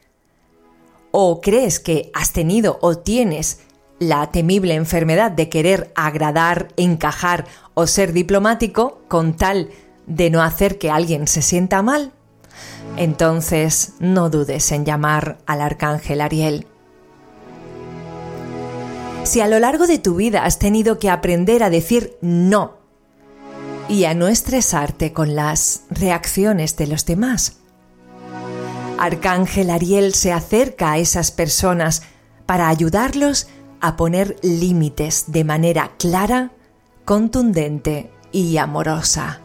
o 1.13 1.41
crees 1.41 1.79
que 1.79 2.11
has 2.15 2.33
tenido 2.33 2.81
o 2.83 2.99
tienes 2.99 3.61
la 4.01 4.33
temible 4.33 4.75
enfermedad 4.75 5.31
de 5.31 5.49
querer 5.49 5.93
agradar, 5.95 6.67
encajar 6.77 7.47
o 7.75 7.87
ser 7.87 8.13
diplomático 8.13 9.01
con 9.07 9.37
tal 9.37 9.71
de 10.09 10.31
no 10.31 10.43
hacer 10.43 10.79
que 10.79 10.91
alguien 10.91 11.29
se 11.29 11.43
sienta 11.43 11.81
mal, 11.81 12.11
entonces 12.97 13.93
no 14.01 14.31
dudes 14.31 14.73
en 14.73 14.85
llamar 14.85 15.39
al 15.47 15.61
arcángel 15.61 16.23
Ariel. 16.23 16.67
Si 19.29 19.43
a 19.43 19.47
lo 19.47 19.59
largo 19.59 19.87
de 19.87 19.99
tu 19.99 20.15
vida 20.15 20.47
has 20.47 20.59
tenido 20.59 20.99
que 20.99 21.11
aprender 21.11 21.63
a 21.63 21.69
decir 21.69 22.17
no 22.23 22.79
y 23.87 24.05
a 24.05 24.15
no 24.15 24.27
estresarte 24.27 25.13
con 25.13 25.35
las 25.35 25.83
reacciones 25.91 26.79
de 26.79 26.87
los 26.87 27.05
demás, 27.05 27.59
Arcángel 28.97 29.69
Ariel 29.69 30.15
se 30.15 30.33
acerca 30.33 30.93
a 30.93 30.99
esas 30.99 31.31
personas 31.31 32.05
para 32.47 32.71
ayudarlos 32.71 33.49
a 33.83 33.99
poner 33.99 34.37
límites 34.41 35.25
de 35.27 35.45
manera 35.45 35.91
clara, 35.99 36.53
contundente 37.05 38.11
y 38.33 38.57
amorosa. 38.57 39.43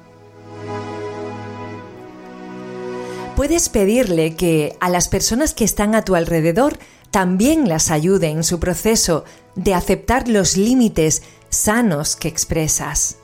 puedes 3.36 3.68
pedirle 3.68 4.36
que 4.36 4.78
a 4.80 4.90
las 4.90 5.10
personas 5.10 5.54
que 5.54 5.66
están 5.66 5.96
a 5.96 6.04
tu 6.04 6.16
alrededor 6.16 6.78
también 7.12 7.68
las 7.68 7.92
ayude 7.92 8.30
en 8.30 8.44
su 8.44 8.60
proceso 8.60 9.26
de 9.56 9.74
aceptar 9.74 10.28
los 10.28 10.58
límites 10.58 11.24
sanos 11.50 12.16
que 12.16 12.28
expresas. 12.28 13.18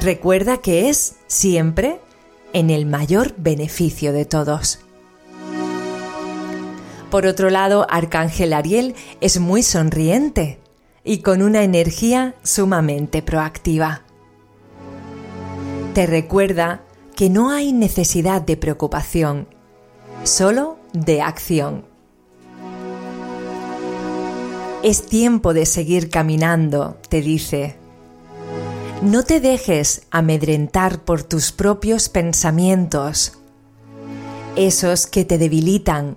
Recuerda 0.00 0.58
que 0.58 0.88
es 0.88 1.16
siempre 1.26 2.00
en 2.52 2.70
el 2.70 2.86
mayor 2.86 3.34
beneficio 3.36 4.12
de 4.12 4.24
todos. 4.24 4.80
Por 7.10 7.26
otro 7.26 7.50
lado, 7.50 7.86
Arcángel 7.90 8.52
Ariel 8.52 8.94
es 9.20 9.40
muy 9.40 9.62
sonriente 9.62 10.60
y 11.02 11.18
con 11.18 11.42
una 11.42 11.64
energía 11.64 12.34
sumamente 12.44 13.20
proactiva. 13.20 14.02
Te 15.94 16.06
recuerda 16.06 16.82
que 17.16 17.28
no 17.28 17.50
hay 17.50 17.72
necesidad 17.72 18.40
de 18.42 18.56
preocupación, 18.56 19.48
solo 20.22 20.78
de 20.92 21.20
acción. 21.20 21.89
Es 24.82 25.04
tiempo 25.04 25.52
de 25.52 25.66
seguir 25.66 26.08
caminando, 26.08 26.96
te 27.10 27.20
dice. 27.20 27.76
No 29.02 29.24
te 29.24 29.38
dejes 29.38 30.06
amedrentar 30.10 31.04
por 31.04 31.22
tus 31.22 31.52
propios 31.52 32.08
pensamientos, 32.08 33.34
esos 34.56 35.06
que 35.06 35.26
te 35.26 35.36
debilitan. 35.36 36.16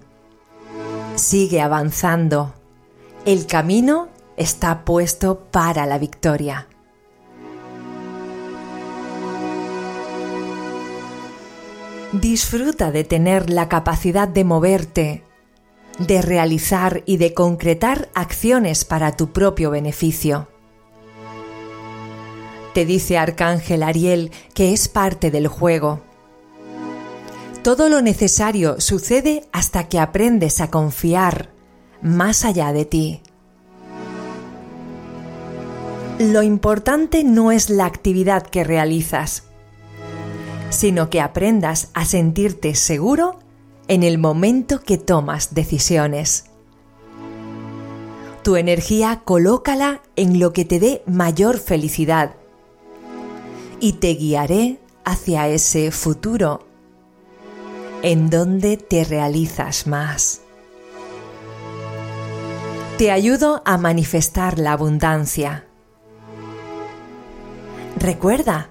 Sigue 1.16 1.60
avanzando. 1.60 2.54
El 3.26 3.48
camino 3.48 4.08
está 4.38 4.86
puesto 4.86 5.40
para 5.52 5.86
la 5.86 5.98
victoria. 5.98 6.68
Disfruta 12.14 12.92
de 12.92 13.04
tener 13.04 13.50
la 13.50 13.68
capacidad 13.68 14.30
de 14.30 14.46
moverte, 14.46 15.24
de 16.00 16.22
realizar 16.22 17.04
y 17.06 17.18
de 17.18 17.34
concretar 17.34 18.10
acciones 18.16 18.86
para 18.86 19.16
tu 19.16 19.32
propio 19.32 19.72
beneficio. 19.72 20.48
Te 22.74 22.86
dice 22.86 23.18
Arcángel 23.18 23.84
Ariel 23.84 24.32
que 24.54 24.74
es 24.74 24.88
parte 24.88 25.30
del 25.30 25.48
juego. 25.48 26.02
Todo 27.62 27.88
lo 27.88 28.02
necesario 28.02 28.82
sucede 28.82 29.46
hasta 29.52 29.88
que 29.88 30.00
aprendes 30.00 30.60
a 30.60 30.70
confiar 30.70 31.50
más 32.02 32.44
allá 32.44 32.74
de 32.74 32.86
ti. 32.86 33.22
Lo 36.20 36.44
importante 36.44 37.24
no 37.24 37.52
es 37.52 37.70
la 37.70 37.86
actividad 37.86 38.44
que 38.44 38.64
realizas, 38.64 39.44
sino 40.70 41.10
que 41.10 41.22
aprendas 41.22 41.90
a 41.94 42.06
sentirte 42.06 42.76
seguro 42.76 43.40
en 43.88 44.04
el 44.04 44.18
momento 44.18 44.82
que 44.82 44.98
tomas 44.98 45.54
decisiones. 45.54 46.46
Tu 48.44 48.56
energía 48.56 49.22
colócala 49.24 50.02
en 50.16 50.40
lo 50.40 50.54
que 50.54 50.66
te 50.66 50.80
dé 50.80 51.04
mayor 51.06 51.58
felicidad 51.60 52.36
y 53.80 53.94
te 53.94 54.14
guiaré 54.16 54.80
hacia 55.06 55.48
ese 55.48 55.92
futuro 55.92 56.66
en 58.02 58.30
donde 58.30 58.78
te 58.78 59.04
realizas 59.06 59.88
más. 59.88 60.42
Te 62.98 63.12
ayudo 63.12 63.62
a 63.66 63.78
manifestar 63.78 64.60
la 64.60 64.74
abundancia. 64.74 65.66
Recuerda 67.98 68.70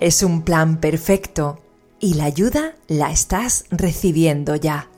es 0.00 0.24
un 0.24 0.42
plan 0.42 0.78
perfecto 0.78 1.61
y 2.02 2.14
la 2.14 2.24
ayuda 2.24 2.74
la 2.88 3.12
estás 3.12 3.64
recibiendo 3.70 4.56
ya. 4.56 4.88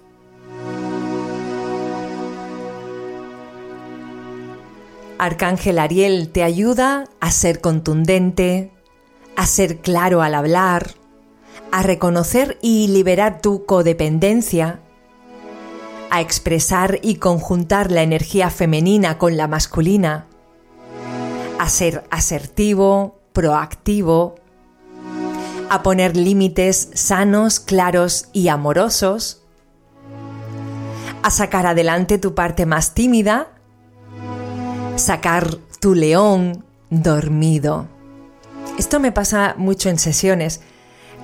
Arcángel 5.19 5.79
Ariel 5.79 6.31
te 6.31 6.43
ayuda 6.43 7.05
a 7.21 7.31
ser 7.31 7.61
contundente, 7.61 8.73
a 9.37 9.47
ser 9.47 9.79
claro 9.79 10.23
al 10.23 10.35
hablar, 10.35 10.93
a 11.71 11.83
reconocer 11.83 12.59
y 12.63 12.89
liberar 12.89 13.43
tu 13.43 13.67
codependencia, 13.67 14.81
a 16.11 16.23
expresar 16.23 17.01
y 17.03 17.17
conjuntar 17.17 17.93
la 17.93 18.03
energía 18.03 18.49
femenina 18.49 19.19
con 19.19 19.37
la 19.37 19.47
masculina, 19.47 20.27
a 21.59 21.69
ser 21.69 22.05
asertivo, 22.11 23.21
proactivo, 23.35 24.37
a 25.71 25.83
poner 25.83 26.17
límites 26.17 26.91
sanos, 26.95 27.61
claros 27.61 28.29
y 28.33 28.49
amorosos, 28.49 29.43
a 31.23 31.31
sacar 31.31 31.67
adelante 31.67 32.19
tu 32.19 32.35
parte 32.35 32.67
más 32.67 32.95
tímida, 32.95 33.49
sacar 34.97 35.57
tu 35.81 35.95
león 35.95 36.65
dormido. 36.91 37.89
Esto 38.79 39.01
me 39.01 39.13
pasa 39.13 39.55
mucho 39.57 39.89
en 39.89 39.99
sesiones, 39.99 40.61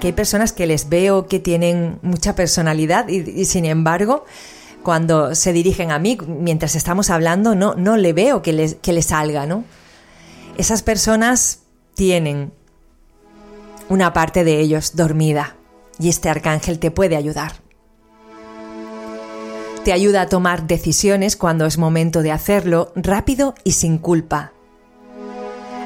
que 0.00 0.08
hay 0.08 0.12
personas 0.12 0.52
que 0.52 0.66
les 0.66 0.88
veo 0.88 1.26
que 1.26 1.38
tienen 1.38 1.98
mucha 2.02 2.34
personalidad 2.34 3.08
y, 3.08 3.44
sin 3.44 3.66
embargo, 3.66 4.24
cuando 4.82 5.34
se 5.34 5.52
dirigen 5.52 5.90
a 5.90 5.98
mí, 5.98 6.16
mientras 6.26 6.74
estamos 6.74 7.10
hablando, 7.10 7.54
no, 7.54 7.74
no 7.74 7.98
le 7.98 8.14
veo 8.14 8.40
que 8.40 8.54
les, 8.54 8.76
que 8.76 9.02
salga, 9.02 9.44
¿no? 9.44 9.64
Esas 10.56 10.82
personas 10.82 11.60
tienen 11.94 12.52
una 13.90 14.14
parte 14.14 14.44
de 14.44 14.60
ellos 14.60 14.96
dormida 14.96 15.56
y 15.98 16.08
este 16.08 16.30
arcángel 16.30 16.78
te 16.78 16.90
puede 16.90 17.16
ayudar. 17.16 17.52
Te 19.84 19.92
ayuda 19.92 20.22
a 20.22 20.28
tomar 20.28 20.66
decisiones 20.66 21.36
cuando 21.36 21.66
es 21.66 21.76
momento 21.76 22.22
de 22.22 22.32
hacerlo 22.32 22.92
rápido 22.94 23.54
y 23.64 23.72
sin 23.72 23.98
culpa. 23.98 24.52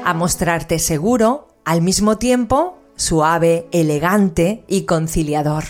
A 0.05 0.13
mostrarte 0.13 0.79
seguro, 0.79 1.47
al 1.65 1.81
mismo 1.81 2.17
tiempo 2.17 2.77
suave, 2.95 3.67
elegante 3.71 4.63
y 4.67 4.83
conciliador. 4.83 5.63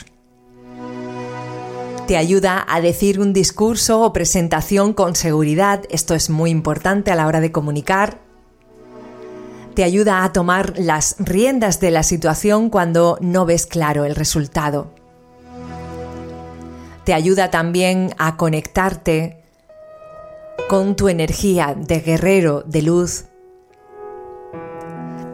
Te 2.05 2.17
ayuda 2.17 2.63
a 2.67 2.81
decir 2.81 3.19
un 3.19 3.33
discurso 3.33 4.01
o 4.01 4.13
presentación 4.13 4.93
con 4.93 5.15
seguridad, 5.15 5.83
esto 5.89 6.13
es 6.13 6.29
muy 6.29 6.51
importante 6.51 7.11
a 7.11 7.15
la 7.15 7.25
hora 7.25 7.39
de 7.39 7.51
comunicar, 7.51 8.24
Te 9.75 9.83
ayuda 9.83 10.23
a 10.23 10.31
tomar 10.31 10.73
las 10.77 11.17
riendas 11.19 11.81
de 11.81 11.91
la 11.91 12.03
situación 12.03 12.69
cuando 12.69 13.17
no 13.19 13.45
ves 13.45 13.65
claro 13.65 14.05
el 14.05 14.15
resultado. 14.15 14.89
Te 17.03 17.13
ayuda 17.13 17.51
también 17.51 18.15
a 18.17 18.37
conectarte 18.37 19.43
con 20.69 20.95
tu 20.95 21.09
energía 21.09 21.75
de 21.77 21.99
guerrero 21.99 22.63
de 22.65 22.83
luz, 22.83 23.25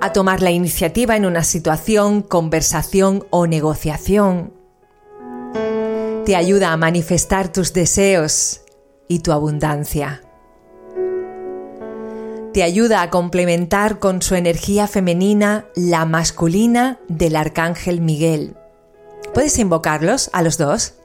a 0.01 0.11
tomar 0.11 0.41
la 0.41 0.49
iniciativa 0.49 1.15
en 1.15 1.27
una 1.27 1.43
situación, 1.43 2.23
conversación 2.23 3.23
o 3.29 3.45
negociación. 3.45 4.53
Te 6.25 6.35
ayuda 6.35 6.73
a 6.73 6.77
manifestar 6.77 7.51
tus 7.51 7.73
deseos 7.73 8.61
y 9.07 9.19
tu 9.19 9.31
abundancia. 9.33 10.23
Te 12.54 12.64
ayuda 12.64 13.02
a 13.02 13.10
complementar 13.10 13.99
con 13.99 14.22
su 14.22 14.36
energía 14.36 14.86
femenina 14.88 15.68
la 15.74 16.04
masculina 16.04 16.99
del 17.08 17.38
arcángel 17.38 18.02
Miguel. 18.02 18.58
¿Puedes 19.34 19.58
invocarlos 19.58 20.30
a 20.34 20.41
los 20.41 20.58
dos? 20.58 20.95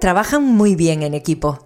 Trabajan 0.00 0.42
muy 0.42 0.74
bien 0.74 1.04
en 1.04 1.14
equipo. 1.14 1.60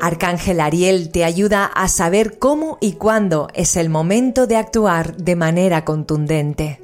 Arcángel 0.00 0.60
Ariel 0.60 1.10
te 1.10 1.22
ayuda 1.22 1.66
a 1.66 1.88
saber 1.88 2.38
cómo 2.38 2.78
y 2.80 2.92
cuándo 2.92 3.48
es 3.52 3.76
el 3.76 3.90
momento 3.90 4.46
de 4.46 4.56
actuar 4.56 5.18
de 5.18 5.36
manera 5.36 5.84
contundente. 5.84 6.80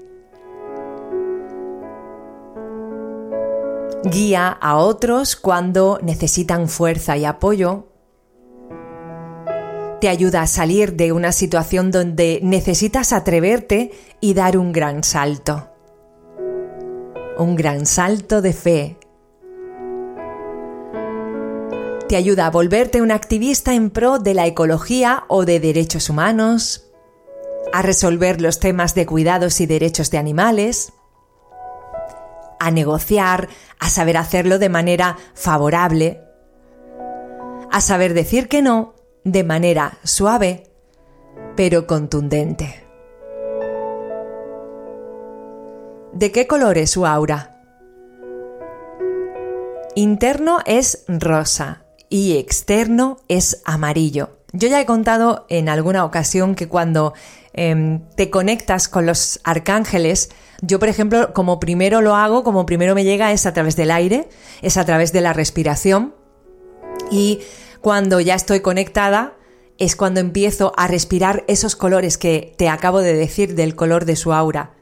Guía 4.05 4.49
a 4.49 4.77
otros 4.77 5.37
cuando 5.37 5.99
necesitan 6.03 6.69
fuerza 6.69 7.17
y 7.17 7.25
apoyo. 7.25 7.90
Te 10.01 10.09
ayuda 10.09 10.43
a 10.43 10.47
salir 10.47 10.95
de 10.95 11.13
una 11.13 11.31
situación 11.31 11.91
donde 11.91 12.41
necesitas 12.43 13.13
atreverte 13.13 13.93
y 14.21 14.35
dar 14.35 14.57
un 14.57 14.73
gran 14.73 15.05
salto. 15.05 15.69
Un 17.37 17.55
gran 17.55 17.85
salto 17.87 18.41
de 18.41 18.53
fe 18.53 18.97
te 22.11 22.17
ayuda 22.17 22.47
a 22.47 22.51
volverte 22.51 23.03
un 23.03 23.13
activista 23.13 23.73
en 23.73 23.89
pro 23.89 24.19
de 24.19 24.35
la 24.35 24.45
ecología 24.45 25.23
o 25.29 25.45
de 25.45 25.61
derechos 25.61 26.11
humanos, 26.11 26.91
a 27.73 27.83
resolver 27.83 28.41
los 28.41 28.59
temas 28.59 28.97
de 28.97 29.07
cuidados 29.07 29.61
y 29.61 29.67
derechos 29.67 30.11
de 30.11 30.19
animales, 30.19 30.93
a 32.59 32.73
negociar, 32.73 33.49
a 33.79 33.89
saber 33.91 34.17
hacerlo 34.17 34.59
de 34.59 34.69
manera 34.69 35.19
favorable, 35.35 36.21
a 37.71 37.81
saber 37.81 38.13
decir 38.13 38.49
que 38.49 38.61
no 38.61 39.00
de 39.25 39.45
manera 39.45 39.99
suave, 40.05 40.65
pero 41.57 41.87
contundente. 41.87 42.85
¿De 46.13 46.33
qué 46.33 46.47
color 46.47 46.79
es 46.79 46.91
su 46.91 47.07
aura? 47.07 47.63
Interno 49.95 50.59
es 50.67 51.05
rosa, 51.09 51.85
y 52.11 52.37
externo 52.37 53.19
es 53.29 53.63
amarillo. 53.65 54.37
Yo 54.53 54.69
ya 54.69 54.81
he 54.81 54.85
contado 54.85 55.47
en 55.49 55.69
alguna 55.69 56.05
ocasión 56.05 56.57
que 56.57 56.69
cuando 56.69 57.15
em, 57.53 58.01
te 58.17 58.31
conectas 58.31 58.89
con 58.89 59.07
los 59.07 59.41
arcángeles, 59.45 60.29
yo 60.61 60.81
por 60.81 60.89
ejemplo, 60.89 61.33
como 61.33 61.61
primero 61.61 62.03
lo 62.03 62.17
hago, 62.17 62.43
como 62.43 62.67
primero 62.67 62.97
me 62.97 63.05
llega 63.05 63.33
es 63.33 63.47
a 63.47 63.55
través 63.55 63.77
del 63.77 63.93
aire, 63.93 64.29
es 64.61 64.77
a 64.77 64.85
través 64.85 65.13
de 65.13 65.21
la 65.21 65.33
respiración 65.33 66.15
y 67.13 67.41
cuando 67.81 68.21
ya 68.21 68.35
estoy 68.35 68.61
conectada 68.61 69.37
es 69.79 69.97
cuando 69.97 70.21
empiezo 70.21 70.73
a 70.77 70.87
respirar 70.87 71.45
esos 71.49 71.75
colores 71.75 72.19
que 72.19 72.55
te 72.59 72.69
acabo 72.69 73.01
de 73.01 73.15
decir 73.15 73.55
del 73.55 73.75
color 73.75 74.05
de 74.05 74.17
su 74.17 74.33
aura. 74.33 74.75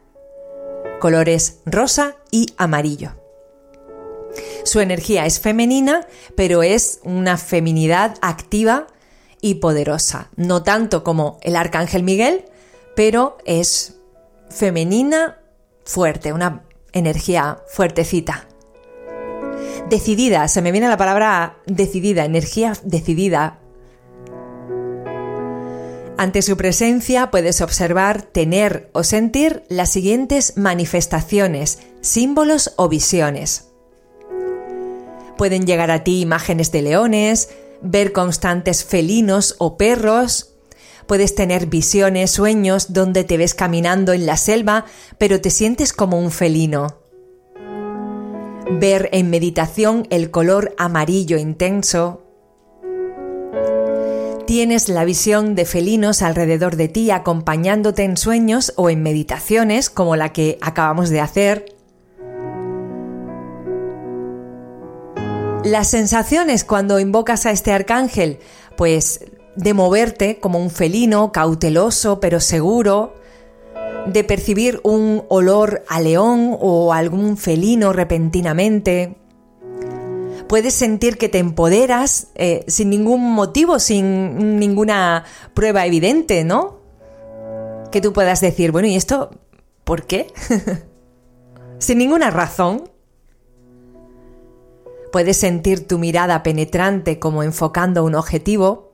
Colores 0.99 1.59
rosa 1.65 2.17
y 2.31 2.47
amarillo. 2.57 3.15
Su 4.65 4.81
energía 4.81 5.25
es 5.25 5.39
femenina, 5.39 6.05
pero 6.35 6.61
es 6.61 6.99
una 7.03 7.37
feminidad 7.37 8.17
activa 8.21 8.87
y 9.41 9.55
poderosa. 9.55 10.29
No 10.35 10.63
tanto 10.63 11.03
como 11.05 11.39
el 11.41 11.55
arcángel 11.55 12.03
Miguel, 12.03 12.45
pero 12.95 13.37
es 13.45 13.95
femenina 14.49 15.39
fuerte, 15.85 16.33
una 16.33 16.65
energía 16.91 17.59
fuertecita. 17.69 18.48
Decidida, 19.87 20.47
se 20.47 20.61
me 20.61 20.71
viene 20.71 20.89
la 20.89 20.97
palabra 20.97 21.57
decidida, 21.65 22.25
energía 22.25 22.73
decidida. 22.83 23.59
Ante 26.17 26.41
su 26.41 26.57
presencia 26.57 27.31
puedes 27.31 27.61
observar, 27.61 28.21
tener 28.21 28.89
o 28.91 29.03
sentir 29.03 29.63
las 29.69 29.89
siguientes 29.89 30.57
manifestaciones, 30.57 31.79
símbolos 32.01 32.73
o 32.75 32.89
visiones. 32.89 33.69
Pueden 35.37 35.65
llegar 35.65 35.91
a 35.91 36.03
ti 36.03 36.19
imágenes 36.19 36.73
de 36.73 36.81
leones, 36.81 37.49
ver 37.81 38.11
constantes 38.11 38.83
felinos 38.83 39.55
o 39.59 39.77
perros. 39.77 40.55
Puedes 41.07 41.35
tener 41.35 41.67
visiones, 41.67 42.31
sueños 42.31 42.91
donde 42.91 43.23
te 43.23 43.37
ves 43.37 43.53
caminando 43.53 44.11
en 44.11 44.25
la 44.25 44.35
selva, 44.35 44.83
pero 45.17 45.39
te 45.39 45.49
sientes 45.49 45.93
como 45.93 46.19
un 46.19 46.31
felino. 46.31 46.98
Ver 48.71 49.09
en 49.13 49.31
meditación 49.31 50.05
el 50.11 50.29
color 50.29 50.75
amarillo 50.77 51.37
intenso. 51.37 52.21
Tienes 54.45 54.89
la 54.89 55.05
visión 55.05 55.55
de 55.55 55.65
felinos 55.65 56.21
alrededor 56.21 56.75
de 56.75 56.87
ti 56.87 57.09
acompañándote 57.09 58.03
en 58.03 58.15
sueños 58.15 58.73
o 58.75 58.91
en 58.91 59.01
meditaciones 59.01 59.89
como 59.89 60.15
la 60.15 60.33
que 60.33 60.59
acabamos 60.61 61.09
de 61.09 61.19
hacer. 61.19 61.65
Las 65.63 65.89
sensaciones 65.89 66.63
cuando 66.63 66.99
invocas 66.99 67.47
a 67.47 67.51
este 67.51 67.71
arcángel, 67.71 68.37
pues 68.77 69.25
de 69.55 69.73
moverte 69.73 70.39
como 70.39 70.59
un 70.59 70.69
felino, 70.69 71.31
cauteloso 71.31 72.19
pero 72.19 72.39
seguro, 72.39 73.15
de 74.11 74.23
percibir 74.23 74.79
un 74.83 75.23
olor 75.29 75.83
a 75.87 76.01
león 76.01 76.57
o 76.59 76.93
algún 76.93 77.37
felino 77.37 77.93
repentinamente. 77.93 79.15
Puedes 80.47 80.73
sentir 80.73 81.17
que 81.17 81.29
te 81.29 81.37
empoderas 81.37 82.29
eh, 82.35 82.65
sin 82.67 82.89
ningún 82.89 83.21
motivo, 83.33 83.79
sin 83.79 84.59
ninguna 84.59 85.23
prueba 85.53 85.85
evidente, 85.85 86.43
¿no? 86.43 86.79
Que 87.91 88.01
tú 88.01 88.13
puedas 88.13 88.41
decir, 88.41 88.71
bueno, 88.71 88.87
¿y 88.87 88.95
esto 88.95 89.29
por 89.83 90.05
qué? 90.05 90.27
sin 91.77 91.99
ninguna 91.99 92.31
razón. 92.31 92.89
Puedes 95.11 95.37
sentir 95.37 95.87
tu 95.87 95.97
mirada 95.97 96.43
penetrante 96.43 97.19
como 97.19 97.43
enfocando 97.43 98.03
un 98.03 98.15
objetivo. 98.15 98.88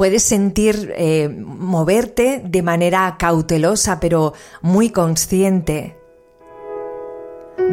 Puedes 0.00 0.22
sentir 0.22 0.94
eh, 0.96 1.28
moverte 1.28 2.40
de 2.42 2.62
manera 2.62 3.16
cautelosa 3.18 4.00
pero 4.00 4.32
muy 4.62 4.88
consciente. 4.88 5.94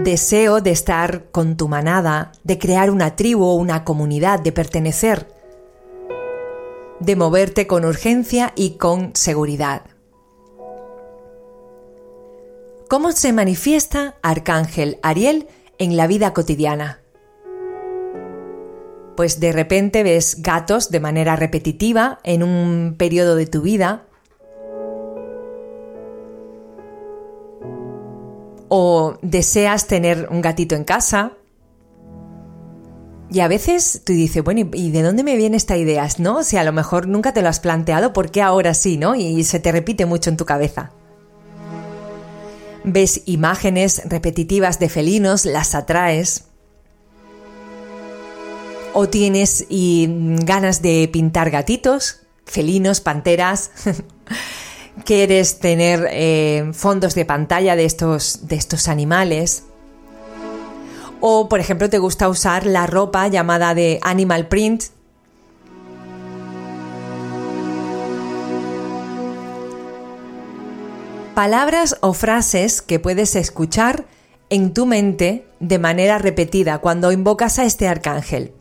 Deseo 0.04 0.60
de 0.60 0.72
estar 0.72 1.32
con 1.32 1.56
tu 1.56 1.70
manada, 1.70 2.34
de 2.44 2.60
crear 2.60 2.92
una 2.92 3.16
tribu 3.16 3.46
o 3.46 3.54
una 3.54 3.86
comunidad, 3.86 4.42
de 4.42 4.52
pertenecer. 4.52 5.34
De 7.00 7.16
moverte 7.16 7.66
con 7.66 7.86
urgencia 7.86 8.52
y 8.58 8.72
con 8.72 9.16
seguridad. 9.16 9.84
¿Cómo 12.90 13.14
se 13.14 13.32
manifiesta 13.32 14.16
Arcángel 14.22 15.00
Ariel 15.02 15.48
en 15.78 15.96
la 15.96 16.08
vida 16.08 16.34
cotidiana. 16.34 17.00
Pues 19.18 19.40
de 19.40 19.52
repente 19.52 20.04
ves 20.04 20.44
gatos 20.44 20.92
de 20.92 21.00
manera 21.00 21.36
repetitiva 21.36 22.20
en 22.24 22.44
un 22.44 22.96
periodo 22.98 23.36
de 23.36 23.48
tu 23.48 23.64
vida. 23.64 24.06
O 28.70 29.18
deseas 29.22 29.88
tener 29.88 30.28
un 30.32 30.42
gatito 30.42 30.76
en 30.76 30.84
casa. 30.84 31.34
Y 33.30 33.42
a 33.42 33.48
veces 33.48 34.04
tú 34.06 34.14
dices, 34.14 34.44
bueno, 34.44 34.70
¿y 34.72 34.92
de 34.92 35.02
dónde 35.02 35.24
me 35.24 35.36
viene 35.36 35.58
esta 35.58 35.76
idea? 35.76 36.08
¿No? 36.20 36.44
Si 36.44 36.56
a 36.56 36.64
lo 36.64 36.72
mejor 36.72 37.08
nunca 37.08 37.34
te 37.34 37.42
lo 37.42 37.50
has 37.50 37.60
planteado, 37.60 38.14
¿por 38.14 38.32
qué 38.32 38.42
ahora 38.42 38.74
sí, 38.74 38.98
no? 38.98 39.16
Y 39.16 39.44
se 39.44 39.60
te 39.60 39.72
repite 39.72 40.06
mucho 40.06 40.30
en 40.30 40.38
tu 40.38 40.46
cabeza 40.46 40.92
ves 42.88 43.24
imágenes 43.26 44.02
repetitivas 44.06 44.80
de 44.80 44.88
felinos, 44.88 45.46
las 45.46 45.76
atraes 45.76 46.47
o 49.00 49.08
tienes 49.08 49.68
mm, 49.70 50.38
ganas 50.38 50.82
de 50.82 51.08
pintar 51.14 51.52
gatitos, 51.52 52.22
felinos, 52.46 53.00
panteras. 53.00 53.70
Quieres 55.06 55.60
tener 55.60 56.08
eh, 56.10 56.72
fondos 56.74 57.14
de 57.14 57.24
pantalla 57.24 57.76
de 57.76 57.86
estos, 57.86 58.48
de 58.48 58.56
estos 58.56 58.88
animales. 58.88 59.66
O, 61.20 61.48
por 61.48 61.60
ejemplo, 61.60 61.92
te 61.92 62.00
gusta 62.00 62.28
usar 62.28 62.66
la 62.66 62.88
ropa 62.88 63.28
llamada 63.28 63.76
de 63.76 64.00
animal 64.02 64.48
print. 64.48 64.86
Palabras 71.36 71.98
o 72.02 72.14
frases 72.14 72.82
que 72.82 72.98
puedes 72.98 73.36
escuchar 73.36 74.06
en 74.50 74.74
tu 74.74 74.88
mente 74.88 75.46
de 75.60 75.78
manera 75.78 76.18
repetida 76.18 76.80
cuando 76.80 77.12
invocas 77.12 77.60
a 77.60 77.66
este 77.66 77.88
arcángel. 77.88 78.57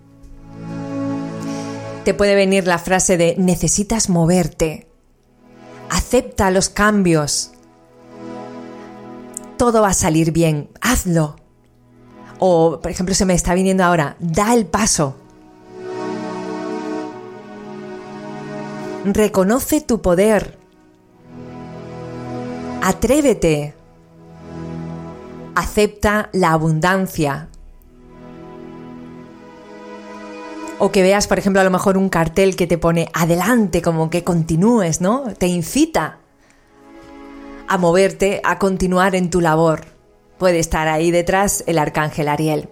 Te 2.07 2.15
puede 2.15 2.37
venir 2.37 2.69
la 2.69 2.79
frase 2.79 3.17
de 3.17 3.35
necesitas 3.37 4.09
moverte, 4.09 4.87
acepta 5.91 6.53
los 6.53 6.69
cambios, 6.69 7.51
todo 9.57 9.83
va 9.83 9.89
a 9.89 9.93
salir 9.93 10.31
bien, 10.31 10.71
hazlo. 10.81 11.35
O, 12.39 12.79
por 12.81 12.93
ejemplo, 12.93 13.13
se 13.13 13.25
me 13.25 13.35
está 13.35 13.55
viniendo 13.55 13.83
ahora, 13.83 14.15
da 14.21 14.55
el 14.55 14.67
paso. 14.67 15.17
Reconoce 19.05 19.81
tu 19.81 20.01
poder. 20.01 20.61
Atrévete. 22.83 23.75
Acepta 25.57 26.31
la 26.33 26.53
abundancia. 26.53 27.49
O 30.79 30.93
que 30.93 31.03
veas, 31.03 31.27
por 31.27 31.39
ejemplo, 31.39 31.61
a 31.61 31.65
lo 31.65 31.71
mejor 31.71 31.97
un 31.97 32.11
cartel 32.11 32.55
que 32.55 32.67
te 32.67 32.77
pone 32.77 33.09
adelante, 33.15 33.81
como 33.81 34.11
que 34.11 34.25
continúes, 34.25 35.01
¿no? 35.01 35.25
Te 35.39 35.47
incita 35.47 36.19
a 37.67 37.79
moverte, 37.79 38.43
a 38.45 38.59
continuar 38.59 39.15
en 39.15 39.31
tu 39.31 39.41
labor. 39.41 39.87
Puede 40.39 40.59
estar 40.59 40.87
ahí 40.87 41.11
detrás 41.11 41.65
el 41.67 41.79
arcángel 41.79 42.29
Ariel. 42.29 42.69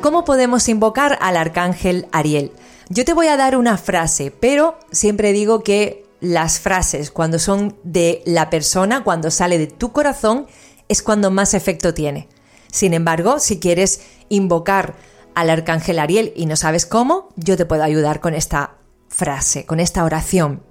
¿Cómo 0.00 0.24
podemos 0.24 0.68
invocar 0.68 1.16
al 1.20 1.36
arcángel 1.36 2.08
Ariel? 2.10 2.50
Yo 2.88 3.04
te 3.04 3.14
voy 3.14 3.28
a 3.28 3.36
dar 3.36 3.56
una 3.56 3.78
frase, 3.78 4.32
pero 4.32 4.76
siempre 4.90 5.32
digo 5.32 5.62
que 5.62 6.06
las 6.18 6.58
frases, 6.58 7.12
cuando 7.12 7.38
son 7.38 7.76
de 7.84 8.20
la 8.26 8.50
persona, 8.50 9.04
cuando 9.04 9.30
sale 9.30 9.58
de 9.58 9.68
tu 9.68 9.92
corazón, 9.92 10.48
es 10.88 11.02
cuando 11.02 11.30
más 11.30 11.54
efecto 11.54 11.94
tiene. 11.94 12.28
Sin 12.72 12.94
embargo, 12.94 13.38
si 13.38 13.60
quieres 13.60 14.00
invocar 14.28 14.94
al 15.34 15.50
arcángel 15.50 15.98
Ariel 15.98 16.32
y 16.36 16.46
no 16.46 16.56
sabes 16.56 16.86
cómo, 16.86 17.28
yo 17.36 17.56
te 17.56 17.64
puedo 17.64 17.82
ayudar 17.82 18.20
con 18.20 18.34
esta 18.34 18.74
frase, 19.08 19.64
con 19.66 19.80
esta 19.80 20.04
oración. 20.04 20.62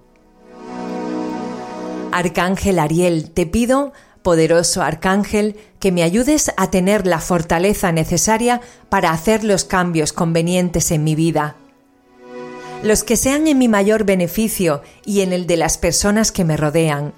Arcángel 2.12 2.80
Ariel, 2.80 3.32
te 3.32 3.46
pido, 3.46 3.94
poderoso 4.22 4.82
Arcángel, 4.82 5.56
que 5.80 5.92
me 5.92 6.04
ayudes 6.04 6.52
a 6.58 6.70
tener 6.70 7.08
la 7.08 7.20
fortaleza 7.20 7.92
necesaria 7.92 8.62
para 8.90 9.12
hacer 9.12 9.44
los 9.44 9.64
cambios 9.64 10.14
convenientes 10.14 10.92
en 10.92 11.04
mi 11.04 11.16
vida. 11.16 11.56
Los 12.84 13.04
que 13.04 13.16
sean 13.16 13.48
en 13.48 13.58
mi 13.58 13.68
mayor 13.68 14.04
beneficio 14.04 14.82
y 15.06 15.22
en 15.22 15.34
el 15.34 15.48
de 15.48 15.58
las 15.58 15.78
personas 15.78 16.32
que 16.32 16.44
me 16.44 16.58
rodean. 16.58 17.14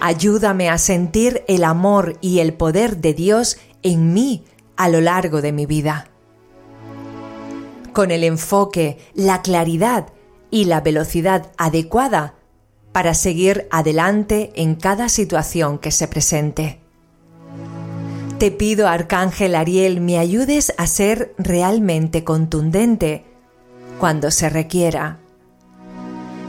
Ayúdame 0.00 0.70
a 0.70 0.78
sentir 0.78 1.42
el 1.48 1.64
amor 1.64 2.16
y 2.20 2.38
el 2.38 2.54
poder 2.54 2.98
de 2.98 3.14
Dios 3.14 3.58
en 3.82 4.12
mí 4.12 4.44
a 4.78 4.88
lo 4.88 5.02
largo 5.02 5.42
de 5.42 5.52
mi 5.52 5.66
vida. 5.66 6.06
Con 7.92 8.10
el 8.10 8.24
enfoque, 8.24 8.96
la 9.12 9.42
claridad 9.42 10.06
y 10.50 10.64
la 10.64 10.80
velocidad 10.80 11.50
adecuada 11.58 12.36
para 12.92 13.12
seguir 13.12 13.66
adelante 13.70 14.52
en 14.54 14.76
cada 14.76 15.08
situación 15.08 15.78
que 15.78 15.90
se 15.90 16.06
presente. 16.08 16.80
Te 18.38 18.52
pido, 18.52 18.86
Arcángel 18.86 19.56
Ariel, 19.56 20.00
me 20.00 20.16
ayudes 20.16 20.72
a 20.78 20.86
ser 20.86 21.34
realmente 21.38 22.22
contundente 22.22 23.24
cuando 23.98 24.30
se 24.30 24.48
requiera 24.48 25.18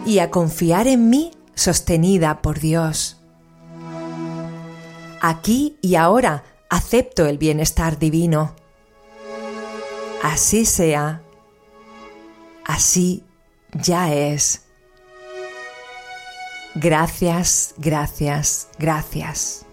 y 0.05 0.19
a 0.19 0.29
confiar 0.29 0.87
en 0.87 1.09
mí 1.09 1.31
sostenida 1.55 2.43
por 2.43 2.59
Dios. 2.59 3.19
Aquí 5.19 5.77
y 5.81 5.95
ahora 5.95 6.43
acepto 6.69 7.25
el 7.25 7.37
bienestar 7.37 7.99
divino. 7.99 8.55
Así 10.23 10.65
sea, 10.65 11.21
así 12.65 13.23
ya 13.73 14.13
es. 14.13 14.63
Gracias, 16.75 17.73
gracias, 17.77 18.67
gracias. 18.77 19.65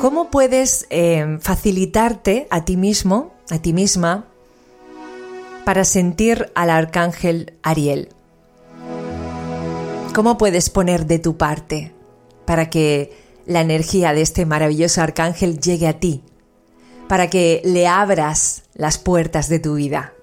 ¿Cómo 0.00 0.30
puedes 0.30 0.86
eh, 0.90 1.38
facilitarte 1.40 2.46
a 2.50 2.64
ti 2.64 2.76
mismo, 2.76 3.34
a 3.50 3.58
ti 3.58 3.72
misma, 3.72 4.27
para 5.68 5.84
sentir 5.84 6.50
al 6.54 6.70
arcángel 6.70 7.52
Ariel? 7.62 8.08
¿Cómo 10.14 10.38
puedes 10.38 10.70
poner 10.70 11.04
de 11.04 11.18
tu 11.18 11.36
parte 11.36 11.92
para 12.46 12.70
que 12.70 13.12
la 13.44 13.60
energía 13.60 14.14
de 14.14 14.22
este 14.22 14.46
maravilloso 14.46 15.02
arcángel 15.02 15.60
llegue 15.60 15.86
a 15.86 16.00
ti 16.00 16.22
para 17.06 17.28
que 17.28 17.60
le 17.66 17.86
abras 17.86 18.62
las 18.72 18.96
puertas 18.96 19.50
de 19.50 19.58
tu 19.58 19.74
vida? 19.74 20.14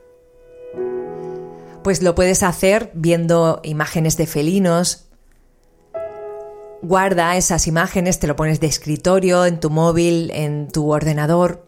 Pues 1.84 2.02
lo 2.02 2.16
puedes 2.16 2.41
hacer 2.41 2.89
viendo 2.96 3.60
imágenes 3.62 4.18
de 4.18 4.26
felinos. 4.26 5.06
Guarda 6.82 7.38
esas 7.38 7.68
imágenes, 7.68 8.18
te 8.18 8.26
lo 8.26 8.36
pones 8.36 8.60
de 8.60 8.66
escritorio, 8.66 9.46
en 9.46 9.60
tu 9.60 9.70
móvil, 9.70 10.32
en 10.34 10.70
tu 10.70 10.91
ordenador 10.91 11.68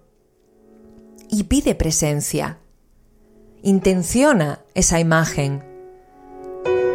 y 1.30 1.44
pide 1.44 1.76
presencia. 1.76 2.58
Intenciona 3.64 4.60
esa 4.76 5.00
imagen. 5.00 5.64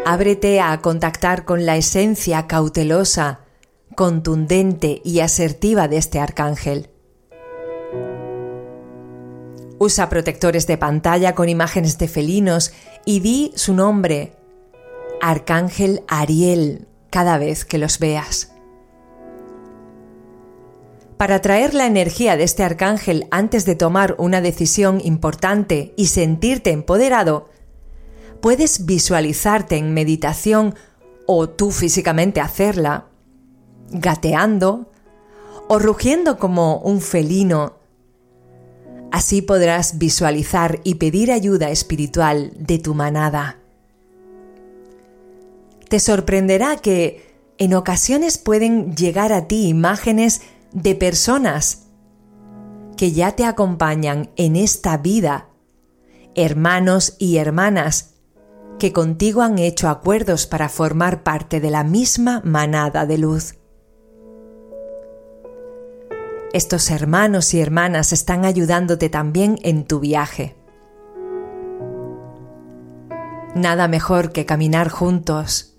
Ábrete 0.06 0.60
a 0.60 0.80
contactar 0.80 1.44
con 1.44 1.66
la 1.66 1.76
esencia 1.76 2.46
cautelosa, 2.46 3.40
contundente 3.96 5.02
y 5.04 5.20
asertiva 5.20 5.88
de 5.88 5.96
este 5.96 6.20
arcángel. 6.20 6.88
Usa 9.78 10.08
protectores 10.08 10.68
de 10.68 10.78
pantalla 10.78 11.34
con 11.34 11.48
imágenes 11.48 11.98
de 11.98 12.06
felinos 12.06 12.72
y 13.04 13.18
di 13.18 13.52
su 13.56 13.74
nombre, 13.74 14.36
Arcángel 15.20 16.04
Ariel, 16.06 16.86
cada 17.10 17.38
vez 17.38 17.64
que 17.64 17.78
los 17.78 17.98
veas. 17.98 18.51
Para 21.22 21.40
traer 21.40 21.72
la 21.72 21.86
energía 21.86 22.36
de 22.36 22.42
este 22.42 22.64
arcángel 22.64 23.28
antes 23.30 23.64
de 23.64 23.76
tomar 23.76 24.16
una 24.18 24.40
decisión 24.40 25.00
importante 25.04 25.94
y 25.96 26.06
sentirte 26.06 26.72
empoderado, 26.72 27.48
puedes 28.40 28.86
visualizarte 28.86 29.76
en 29.76 29.94
meditación 29.94 30.74
o 31.26 31.48
tú 31.48 31.70
físicamente 31.70 32.40
hacerla, 32.40 33.06
gateando 33.92 34.90
o 35.68 35.78
rugiendo 35.78 36.38
como 36.38 36.78
un 36.78 37.00
felino 37.00 37.76
Así 39.12 39.42
podrás 39.42 39.98
visualizar 39.98 40.80
y 40.82 40.96
pedir 40.96 41.30
ayuda 41.30 41.70
espiritual 41.70 42.52
de 42.58 42.80
tu 42.80 42.94
manada. 42.94 43.60
Te 45.88 46.00
sorprenderá 46.00 46.78
que 46.78 47.32
en 47.58 47.74
ocasiones 47.74 48.38
pueden 48.38 48.96
llegar 48.96 49.32
a 49.32 49.46
ti 49.46 49.68
imágenes 49.68 50.42
de 50.72 50.94
personas 50.94 51.88
que 52.96 53.12
ya 53.12 53.32
te 53.32 53.44
acompañan 53.44 54.30
en 54.36 54.56
esta 54.56 54.96
vida, 54.96 55.48
hermanos 56.34 57.16
y 57.18 57.36
hermanas 57.36 58.14
que 58.78 58.92
contigo 58.92 59.42
han 59.42 59.58
hecho 59.58 59.88
acuerdos 59.88 60.46
para 60.46 60.68
formar 60.68 61.22
parte 61.22 61.60
de 61.60 61.70
la 61.70 61.84
misma 61.84 62.42
manada 62.44 63.06
de 63.06 63.18
luz. 63.18 63.54
Estos 66.52 66.90
hermanos 66.90 67.54
y 67.54 67.60
hermanas 67.60 68.12
están 68.12 68.44
ayudándote 68.44 69.08
también 69.08 69.58
en 69.62 69.84
tu 69.84 70.00
viaje. 70.00 70.56
Nada 73.54 73.88
mejor 73.88 74.32
que 74.32 74.46
caminar 74.46 74.88
juntos. 74.88 75.71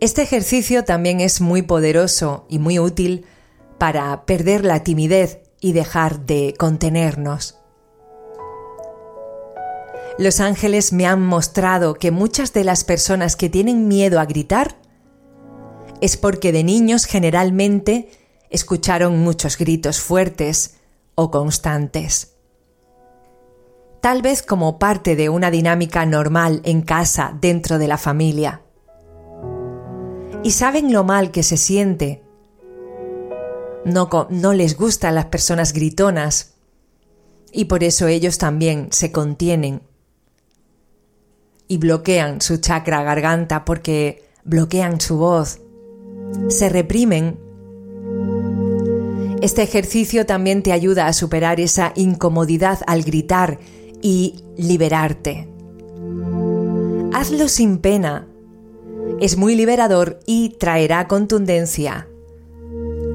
Este 0.00 0.20
ejercicio 0.20 0.84
también 0.84 1.20
es 1.20 1.40
muy 1.40 1.62
poderoso 1.62 2.44
y 2.50 2.58
muy 2.58 2.78
útil 2.78 3.24
para 3.78 4.26
perder 4.26 4.64
la 4.64 4.84
timidez 4.84 5.38
y 5.60 5.72
dejar 5.72 6.26
de 6.26 6.54
contenernos. 6.58 7.58
Los 10.18 10.40
ángeles 10.40 10.92
me 10.92 11.06
han 11.06 11.24
mostrado 11.24 11.94
que 11.94 12.10
muchas 12.10 12.52
de 12.52 12.64
las 12.64 12.84
personas 12.84 13.36
que 13.36 13.48
tienen 13.48 13.88
miedo 13.88 14.20
a 14.20 14.26
gritar 14.26 14.76
es 16.02 16.18
porque 16.18 16.52
de 16.52 16.62
niños 16.62 17.06
generalmente 17.06 18.10
escucharon 18.50 19.18
muchos 19.20 19.56
gritos 19.56 20.00
fuertes 20.00 20.76
o 21.14 21.30
constantes. 21.30 22.34
Tal 24.02 24.20
vez 24.20 24.42
como 24.42 24.78
parte 24.78 25.16
de 25.16 25.30
una 25.30 25.50
dinámica 25.50 26.04
normal 26.04 26.60
en 26.64 26.82
casa 26.82 27.36
dentro 27.40 27.78
de 27.78 27.88
la 27.88 27.96
familia. 27.96 28.65
Y 30.46 30.52
saben 30.52 30.92
lo 30.92 31.02
mal 31.02 31.32
que 31.32 31.42
se 31.42 31.56
siente. 31.56 32.22
no, 33.84 34.08
no 34.30 34.52
les 34.52 34.76
gustan 34.76 35.16
las 35.16 35.24
personas 35.24 35.72
gritonas 35.72 36.54
y 37.50 37.64
por 37.64 37.82
eso 37.82 38.06
ellos 38.06 38.38
también 38.38 38.86
se 38.92 39.10
contienen 39.10 39.82
y 41.66 41.78
bloquean 41.78 42.40
su 42.40 42.58
chakra 42.58 43.02
garganta 43.02 43.64
porque 43.64 44.22
bloquean 44.44 45.00
su 45.00 45.16
voz, 45.16 45.58
se 46.48 46.68
reprimen. 46.68 47.40
Este 49.42 49.64
ejercicio 49.64 50.26
también 50.26 50.62
te 50.62 50.70
ayuda 50.70 51.08
a 51.08 51.12
superar 51.12 51.58
esa 51.58 51.92
incomodidad 51.96 52.78
al 52.86 53.02
gritar 53.02 53.58
y 54.00 54.44
liberarte. 54.56 55.48
Hazlo 57.12 57.48
sin 57.48 57.78
pena. 57.78 58.28
Es 59.18 59.38
muy 59.38 59.54
liberador 59.54 60.20
y 60.26 60.50
traerá 60.50 61.08
contundencia 61.08 62.06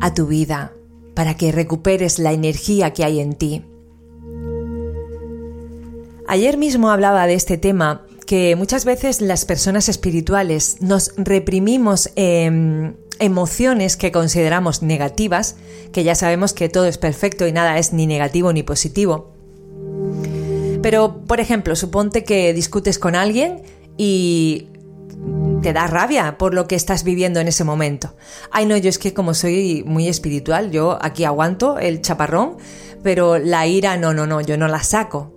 a 0.02 0.14
tu 0.16 0.26
vida 0.26 0.74
para 1.14 1.36
que 1.36 1.52
recuperes 1.52 2.18
la 2.18 2.34
energía 2.34 2.92
que 2.92 3.04
hay 3.04 3.20
en 3.20 3.36
ti. 3.36 3.64
Ayer 6.28 6.58
mismo 6.58 6.90
hablaba 6.90 7.28
de 7.28 7.36
este 7.36 7.58
tema 7.58 8.08
que 8.26 8.56
muchas 8.56 8.84
veces 8.84 9.22
las 9.22 9.46
personas 9.46 9.90
espirituales 9.90 10.78
nos 10.82 11.14
reprimimos 11.18 12.10
em, 12.16 12.96
emociones 13.20 13.96
que 13.96 14.12
consideramos 14.12 14.82
negativas, 14.82 15.58
que 15.92 16.04
ya 16.04 16.16
sabemos 16.16 16.54
que 16.54 16.70
todo 16.70 16.86
es 16.86 16.98
perfecto 16.98 17.46
y 17.46 17.52
nada 17.52 17.78
es 17.78 17.94
ni 17.94 18.08
negativo 18.08 18.54
ni 18.54 18.64
positivo. 18.64 19.34
Pero, 20.82 21.22
por 21.28 21.40
ejemplo, 21.40 21.76
suponte 21.76 22.24
que 22.24 22.54
discutes 22.54 22.98
con 22.98 23.14
alguien 23.14 23.62
y 23.98 24.70
te 25.62 25.74
da 25.74 25.88
rabia 25.88 26.38
por 26.38 26.54
lo 26.54 26.68
que 26.68 26.76
estás 26.76 27.04
viviendo 27.04 27.40
en 27.40 27.48
ese 27.48 27.64
momento. 27.64 28.16
Ay, 28.52 28.66
no, 28.66 28.78
yo 28.78 28.90
es 28.90 28.98
que 28.98 29.14
como 29.14 29.34
soy 29.34 29.84
muy 29.86 30.08
espiritual, 30.08 30.72
yo 30.72 30.98
aquí 31.02 31.24
aguanto 31.24 31.78
el 31.80 32.02
chaparrón, 32.02 32.58
pero 33.04 33.38
la 33.38 33.68
ira 33.68 33.98
no, 33.98 34.14
no, 34.14 34.28
no, 34.28 34.42
yo 34.42 34.58
no 34.58 34.68
la 34.68 34.84
saco. 34.84 35.34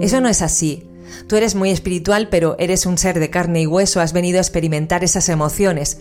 Eso 0.00 0.20
no 0.20 0.28
es 0.28 0.42
así. 0.42 0.88
Tú 1.26 1.36
eres 1.36 1.54
muy 1.54 1.70
espiritual, 1.70 2.28
pero 2.30 2.56
eres 2.58 2.86
un 2.86 2.96
ser 2.96 3.18
de 3.18 3.30
carne 3.30 3.62
y 3.62 3.66
hueso, 3.66 4.00
has 4.00 4.12
venido 4.12 4.38
a 4.38 4.42
experimentar 4.42 5.04
esas 5.04 5.28
emociones. 5.28 5.98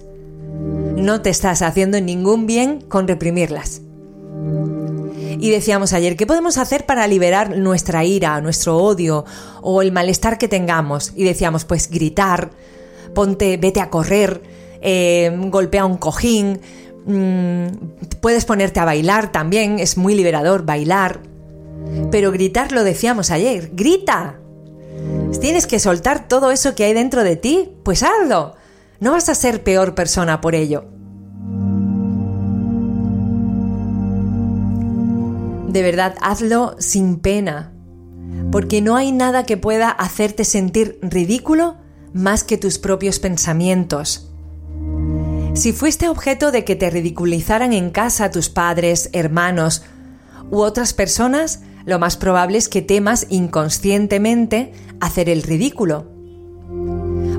No 0.96 1.22
te 1.22 1.30
estás 1.30 1.62
haciendo 1.62 2.00
ningún 2.00 2.46
bien 2.46 2.82
con 2.82 3.08
reprimirlas. 3.08 3.82
Y 5.40 5.50
decíamos 5.50 5.92
ayer, 5.94 6.16
¿qué 6.16 6.28
podemos 6.28 6.58
hacer 6.60 6.86
para 6.86 7.08
liberar 7.08 7.58
nuestra 7.58 8.06
ira, 8.06 8.40
nuestro 8.42 8.78
odio 8.78 9.26
o 9.62 9.82
el 9.82 9.92
malestar 9.92 10.38
que 10.38 10.48
tengamos? 10.48 11.14
Y 11.16 11.24
decíamos, 11.24 11.66
pues 11.66 11.90
gritar, 11.90 12.52
ponte, 13.14 13.58
vete 13.58 13.82
a 13.82 13.90
correr, 13.90 14.42
eh, 14.82 15.36
golpea 15.50 15.86
un 15.86 15.98
cojín, 15.98 16.60
mm, 17.06 17.66
puedes 18.20 18.46
ponerte 18.46 18.80
a 18.80 18.86
bailar 18.86 19.32
también, 19.32 19.80
es 19.80 19.98
muy 19.98 20.16
liberador 20.16 20.66
bailar. 20.66 21.22
Pero 22.12 22.32
gritar 22.32 22.72
lo 22.72 22.84
decíamos 22.84 23.32
ayer, 23.32 23.72
grita. 23.74 24.38
Tienes 25.40 25.66
que 25.66 25.80
soltar 25.80 26.28
todo 26.28 26.52
eso 26.52 26.76
que 26.76 26.84
hay 26.84 26.94
dentro 26.94 27.24
de 27.24 27.36
ti, 27.36 27.70
pues 27.84 28.04
hazlo. 28.04 28.56
No 29.00 29.12
vas 29.12 29.30
a 29.30 29.36
ser 29.36 29.64
peor 29.64 29.96
persona 29.96 30.42
por 30.42 30.54
ello. 30.54 30.86
De 35.70 35.82
verdad, 35.82 36.16
hazlo 36.22 36.76
sin 36.80 37.18
pena, 37.18 37.72
porque 38.52 38.82
no 38.82 38.98
hay 38.98 39.12
nada 39.12 39.46
que 39.46 39.58
pueda 39.58 39.90
hacerte 39.90 40.44
sentir 40.44 41.00
ridículo 41.02 41.78
más 42.14 42.44
que 42.44 42.58
tus 42.58 42.78
propios 42.78 43.20
pensamientos. 43.20 44.28
Si 45.54 45.74
fuiste 45.74 46.08
objeto 46.08 46.52
de 46.52 46.64
que 46.64 46.76
te 46.76 46.90
ridiculizaran 46.90 47.74
en 47.74 47.92
casa 47.92 48.32
tus 48.32 48.50
padres, 48.50 49.10
hermanos 49.14 49.84
u 50.50 50.62
otras 50.62 50.94
personas, 50.94 51.62
lo 51.86 52.00
más 52.00 52.18
probable 52.18 52.58
es 52.58 52.70
que 52.70 52.82
temas 52.82 53.28
inconscientemente 53.30 54.72
hacer 55.00 55.30
el 55.30 55.44
ridículo. 55.44 56.08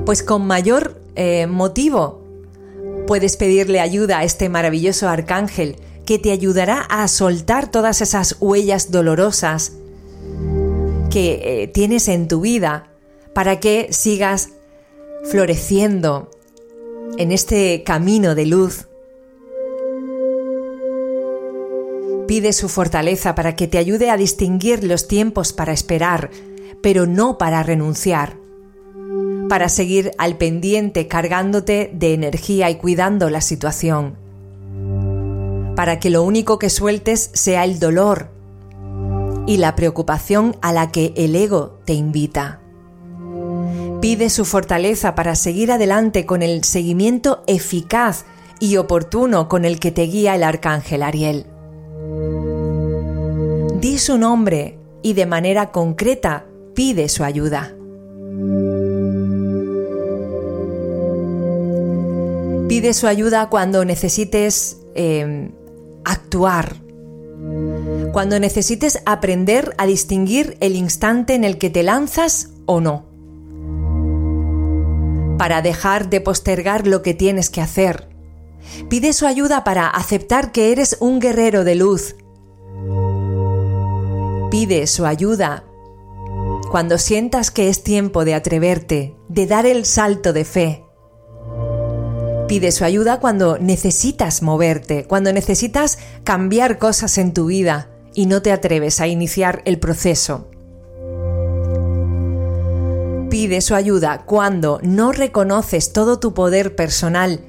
Pues 0.05 0.21
con 0.21 0.45
mayor 0.45 1.01
eh, 1.15 1.47
motivo 1.47 2.23
puedes 3.07 3.37
pedirle 3.37 3.79
ayuda 3.79 4.19
a 4.19 4.23
este 4.23 4.49
maravilloso 4.49 5.09
arcángel 5.09 5.77
que 6.05 6.19
te 6.19 6.31
ayudará 6.31 6.81
a 6.81 7.07
soltar 7.07 7.71
todas 7.71 8.01
esas 8.01 8.37
huellas 8.39 8.91
dolorosas 8.91 9.73
que 11.09 11.63
eh, 11.63 11.67
tienes 11.67 12.07
en 12.07 12.27
tu 12.27 12.41
vida 12.41 12.87
para 13.33 13.59
que 13.59 13.87
sigas 13.91 14.49
floreciendo 15.23 16.29
en 17.17 17.31
este 17.31 17.83
camino 17.83 18.35
de 18.35 18.45
luz. 18.45 18.87
Pide 22.27 22.53
su 22.53 22.69
fortaleza 22.69 23.35
para 23.35 23.55
que 23.55 23.67
te 23.67 23.77
ayude 23.77 24.09
a 24.09 24.17
distinguir 24.17 24.83
los 24.83 25.07
tiempos 25.07 25.53
para 25.53 25.73
esperar, 25.73 26.29
pero 26.81 27.05
no 27.05 27.37
para 27.37 27.63
renunciar. 27.63 28.37
Para 29.49 29.69
seguir 29.69 30.11
al 30.17 30.37
pendiente 30.37 31.07
cargándote 31.07 31.91
de 31.93 32.13
energía 32.13 32.69
y 32.69 32.75
cuidando 32.75 33.29
la 33.29 33.41
situación. 33.41 34.15
Para 35.75 35.99
que 35.99 36.09
lo 36.09 36.23
único 36.23 36.59
que 36.59 36.69
sueltes 36.69 37.29
sea 37.33 37.65
el 37.65 37.79
dolor 37.79 38.29
y 39.45 39.57
la 39.57 39.75
preocupación 39.75 40.55
a 40.61 40.71
la 40.71 40.91
que 40.91 41.13
el 41.17 41.35
ego 41.35 41.79
te 41.85 41.93
invita. 41.93 42.62
Pide 44.03 44.29
su 44.29 44.43
fortaleza 44.43 45.15
para 45.15 45.33
seguir 45.33 45.71
adelante 45.71 46.25
con 46.25 46.41
el 46.41 46.65
seguimiento 46.65 47.41
eficaz 47.47 48.25
y 48.59 48.75
oportuno 48.75 49.47
con 49.47 49.63
el 49.63 49.79
que 49.79 49.91
te 49.91 50.01
guía 50.01 50.35
el 50.35 50.43
arcángel 50.43 51.03
Ariel. 51.03 51.45
Di 53.79 53.97
su 53.97 54.17
nombre 54.17 54.77
y 55.03 55.13
de 55.13 55.25
manera 55.25 55.71
concreta 55.71 56.45
pide 56.75 57.07
su 57.07 57.23
ayuda. 57.23 57.73
Pide 62.67 62.93
su 62.93 63.07
ayuda 63.07 63.47
cuando 63.47 63.85
necesites 63.85 64.81
em, 64.95 65.53
actuar, 66.03 66.75
cuando 68.11 68.37
necesites 68.37 69.01
aprender 69.05 69.73
a 69.77 69.85
distinguir 69.85 70.57
el 70.59 70.75
instante 70.75 71.35
en 71.35 71.45
el 71.45 71.57
que 71.57 71.69
te 71.69 71.83
lanzas 71.83 72.49
o 72.65 72.81
no 72.81 73.12
para 75.43 75.61
dejar 75.61 76.09
de 76.09 76.21
postergar 76.21 76.87
lo 76.87 77.01
que 77.01 77.13
tienes 77.13 77.49
que 77.49 77.59
hacer. 77.59 78.07
Pide 78.89 79.11
su 79.11 79.27
ayuda 79.27 79.65
para 79.65 79.89
aceptar 79.89 80.53
que 80.53 80.71
eres 80.71 80.95
un 81.01 81.19
guerrero 81.19 81.65
de 81.65 81.75
luz. 81.75 82.15
Pide 84.49 84.87
su 84.87 85.05
ayuda 85.05 85.65
cuando 86.71 86.97
sientas 86.97 87.51
que 87.51 87.67
es 87.67 87.83
tiempo 87.83 88.23
de 88.23 88.35
atreverte, 88.35 89.17
de 89.27 89.45
dar 89.45 89.65
el 89.65 89.83
salto 89.83 90.31
de 90.31 90.45
fe. 90.45 90.85
Pide 92.47 92.71
su 92.71 92.85
ayuda 92.85 93.19
cuando 93.19 93.57
necesitas 93.57 94.43
moverte, 94.43 95.03
cuando 95.03 95.33
necesitas 95.33 95.99
cambiar 96.23 96.77
cosas 96.77 97.17
en 97.17 97.33
tu 97.33 97.47
vida 97.47 97.89
y 98.15 98.27
no 98.27 98.41
te 98.41 98.53
atreves 98.53 99.01
a 99.01 99.07
iniciar 99.07 99.61
el 99.65 99.77
proceso 99.77 100.52
pide 103.33 103.61
su 103.61 103.73
ayuda 103.73 104.25
cuando 104.27 104.79
no 104.83 105.11
reconoces 105.11 105.91
todo 105.91 106.19
tu 106.19 106.35
poder 106.35 106.75
personal 106.75 107.39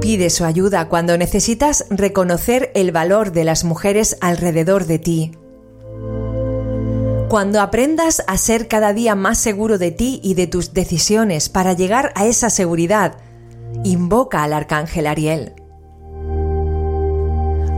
Pide 0.00 0.30
su 0.30 0.44
ayuda 0.44 0.88
cuando 0.88 1.16
necesitas 1.16 1.86
reconocer 1.90 2.72
el 2.74 2.90
valor 2.90 3.30
de 3.30 3.44
las 3.44 3.62
mujeres 3.62 4.16
alrededor 4.20 4.86
de 4.86 4.98
ti. 4.98 5.32
Cuando 7.28 7.60
aprendas 7.60 8.24
a 8.26 8.36
ser 8.36 8.66
cada 8.66 8.92
día 8.92 9.14
más 9.14 9.38
seguro 9.38 9.78
de 9.78 9.92
ti 9.92 10.20
y 10.24 10.34
de 10.34 10.48
tus 10.48 10.74
decisiones 10.74 11.48
para 11.48 11.72
llegar 11.72 12.12
a 12.16 12.26
esa 12.26 12.50
seguridad, 12.50 13.18
invoca 13.84 14.42
al 14.42 14.54
arcángel 14.54 15.06
Ariel. 15.06 15.63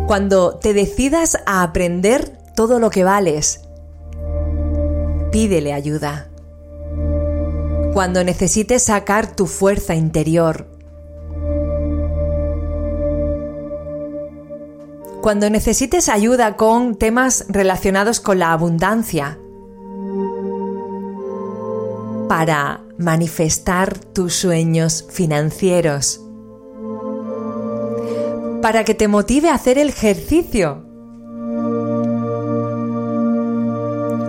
Cuando 0.07 0.55
te 0.55 0.73
decidas 0.73 1.37
a 1.47 1.65
aprender 1.65 2.39
todo 2.55 2.79
lo 2.79 2.91
que 2.91 3.03
vales, 3.03 3.63
pídele 5.33 5.73
ayuda. 5.73 6.29
Cuando 7.93 8.23
necesites 8.23 8.85
sacar 8.85 9.35
tu 9.35 9.47
fuerza 9.47 9.97
interior, 9.97 10.69
cuando 15.23 15.51
necesites 15.51 16.09
ayuda 16.09 16.57
con 16.57 16.95
temas 16.95 17.45
relacionados 17.49 18.21
con 18.21 18.39
la 18.39 18.53
abundancia, 18.53 19.41
para 22.29 22.85
manifestar 22.97 23.99
tus 23.99 24.35
sueños 24.35 25.05
financieros 25.11 26.26
para 28.63 28.85
que 28.85 28.95
te 28.95 29.09
motive 29.09 29.49
a 29.49 29.55
hacer 29.55 29.79
el 29.79 29.89
ejercicio. 29.91 30.85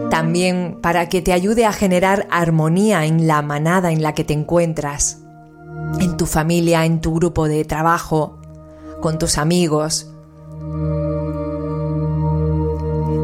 También 0.09 0.79
para 0.81 1.09
que 1.09 1.21
te 1.21 1.33
ayude 1.33 1.65
a 1.65 1.73
generar 1.73 2.27
armonía 2.31 3.05
en 3.05 3.27
la 3.27 3.41
manada 3.41 3.91
en 3.91 4.01
la 4.01 4.13
que 4.13 4.23
te 4.23 4.33
encuentras. 4.33 5.21
en 5.99 6.17
tu 6.17 6.25
familia, 6.25 6.85
en 6.85 7.01
tu 7.01 7.13
grupo 7.13 7.47
de 7.47 7.63
trabajo, 7.63 8.37
con 9.01 9.17
tus 9.17 9.37
amigos. 9.37 10.11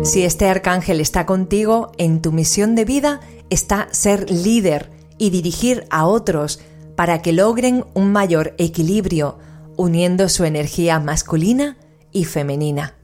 Si 0.04 0.24
este 0.24 0.48
arcángel 0.48 1.00
está 1.00 1.26
contigo, 1.26 1.92
en 1.98 2.22
tu 2.22 2.32
misión 2.32 2.76
de 2.76 2.86
vida 2.86 3.22
está 3.50 3.88
ser 3.92 4.30
líder 4.30 4.92
y 5.18 5.30
dirigir 5.30 5.86
a 5.90 6.06
otros 6.06 6.60
para 6.96 7.22
que 7.22 7.32
logren 7.32 7.86
un 7.94 8.12
mayor 8.12 8.54
equilibrio, 8.58 9.38
uniendo 9.78 10.30
su 10.30 10.44
energía 10.44 11.00
masculina 11.00 11.78
y 12.12 12.26
femenina. 12.26 12.96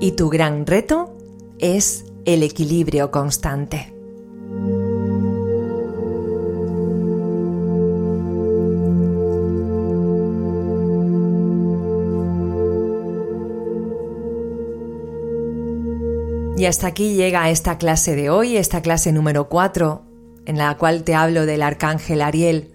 Y 0.00 0.12
tu 0.12 0.28
gran 0.28 0.66
reto 0.66 1.16
es 1.58 2.04
el 2.24 2.42
equilibrio 2.42 3.10
constante. 3.10 3.94
Y 16.56 16.66
hasta 16.66 16.86
aquí 16.86 17.14
llega 17.14 17.50
esta 17.50 17.78
clase 17.78 18.14
de 18.14 18.30
hoy, 18.30 18.56
esta 18.56 18.80
clase 18.80 19.12
número 19.12 19.48
4, 19.48 20.02
en 20.46 20.56
la 20.56 20.76
cual 20.78 21.02
te 21.02 21.14
hablo 21.14 21.46
del 21.46 21.62
arcángel 21.62 22.22
Ariel. 22.22 22.73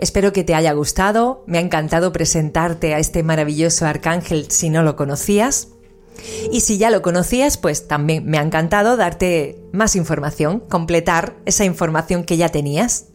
Espero 0.00 0.32
que 0.32 0.44
te 0.44 0.54
haya 0.54 0.72
gustado, 0.72 1.44
me 1.46 1.58
ha 1.58 1.60
encantado 1.60 2.10
presentarte 2.10 2.94
a 2.94 2.98
este 2.98 3.22
maravilloso 3.22 3.84
arcángel 3.84 4.50
si 4.50 4.70
no 4.70 4.82
lo 4.82 4.96
conocías. 4.96 5.68
Y 6.50 6.60
si 6.60 6.78
ya 6.78 6.90
lo 6.90 7.02
conocías, 7.02 7.58
pues 7.58 7.86
también 7.86 8.24
me 8.24 8.38
ha 8.38 8.42
encantado 8.42 8.96
darte 8.96 9.58
más 9.72 9.96
información, 9.96 10.60
completar 10.60 11.34
esa 11.44 11.66
información 11.66 12.24
que 12.24 12.38
ya 12.38 12.48
tenías. 12.48 13.08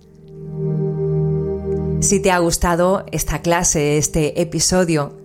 Si 2.02 2.20
te 2.20 2.30
ha 2.30 2.38
gustado 2.38 3.08
esta 3.12 3.42
clase, 3.42 3.98
este 3.98 4.40
episodio, 4.40 5.18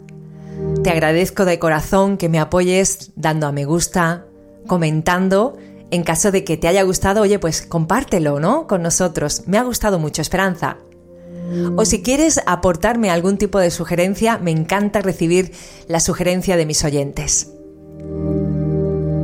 te 0.82 0.88
agradezco 0.88 1.44
de 1.44 1.58
corazón 1.58 2.16
que 2.16 2.30
me 2.30 2.38
apoyes 2.40 3.12
dando 3.16 3.46
a 3.46 3.52
me 3.52 3.66
gusta, 3.66 4.24
comentando. 4.66 5.58
En 5.90 6.04
caso 6.04 6.30
de 6.30 6.42
que 6.42 6.56
te 6.56 6.68
haya 6.68 6.84
gustado, 6.84 7.20
oye, 7.20 7.38
pues 7.38 7.60
compártelo, 7.60 8.40
¿no? 8.40 8.66
Con 8.66 8.82
nosotros. 8.82 9.42
Me 9.46 9.58
ha 9.58 9.62
gustado 9.62 9.98
mucho, 9.98 10.22
Esperanza. 10.22 10.78
O 11.76 11.84
si 11.84 12.02
quieres 12.02 12.40
aportarme 12.46 13.10
algún 13.10 13.38
tipo 13.38 13.58
de 13.58 13.70
sugerencia, 13.70 14.38
me 14.38 14.50
encanta 14.50 15.00
recibir 15.00 15.52
la 15.88 16.00
sugerencia 16.00 16.56
de 16.56 16.66
mis 16.66 16.84
oyentes. 16.84 17.48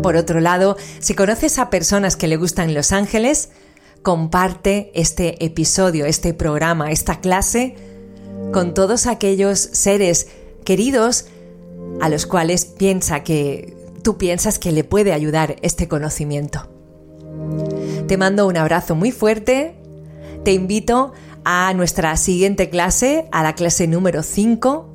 Por 0.02 0.16
otro 0.16 0.40
lado, 0.40 0.76
si 1.00 1.14
conoces 1.14 1.58
a 1.58 1.70
personas 1.70 2.16
que 2.16 2.28
le 2.28 2.36
gustan 2.36 2.74
Los 2.74 2.92
Ángeles, 2.92 3.50
comparte 4.02 4.92
este 4.94 5.44
episodio, 5.44 6.06
este 6.06 6.32
programa, 6.32 6.92
esta 6.92 7.20
clase 7.20 7.74
con 8.52 8.72
todos 8.72 9.06
aquellos 9.06 9.58
seres 9.58 10.28
queridos 10.64 11.26
a 12.00 12.08
los 12.08 12.26
cuales 12.26 12.64
piensa 12.64 13.24
que 13.24 13.76
tú 14.02 14.16
piensas 14.16 14.58
que 14.58 14.72
le 14.72 14.84
puede 14.84 15.12
ayudar 15.12 15.56
este 15.62 15.88
conocimiento. 15.88 16.68
Te 18.06 18.16
mando 18.16 18.46
un 18.46 18.56
abrazo 18.56 18.94
muy 18.94 19.10
fuerte, 19.10 19.74
te 20.44 20.52
invito 20.52 21.12
a 21.48 21.72
nuestra 21.74 22.16
siguiente 22.16 22.68
clase, 22.68 23.28
a 23.30 23.44
la 23.44 23.54
clase 23.54 23.86
número 23.86 24.24
5. 24.24 24.92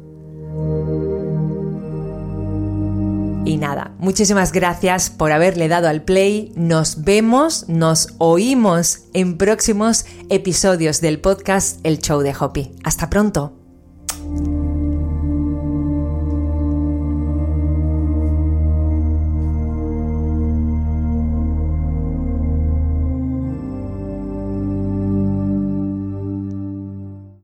Y 3.46 3.58
nada, 3.58 3.96
muchísimas 4.00 4.52
gracias 4.52 5.10
por 5.10 5.32
haberle 5.32 5.70
dado 5.70 5.88
al 5.88 6.04
play. 6.04 6.52
Nos 6.58 7.06
vemos, 7.06 7.70
nos 7.70 8.10
oímos 8.18 9.06
en 9.14 9.38
próximos 9.38 10.06
episodios 10.30 11.00
del 11.00 11.22
podcast 11.22 11.80
El 11.84 12.00
Show 12.00 12.20
de 12.20 12.36
Hopi. 12.38 12.74
Hasta 12.84 13.10
pronto. 13.10 13.54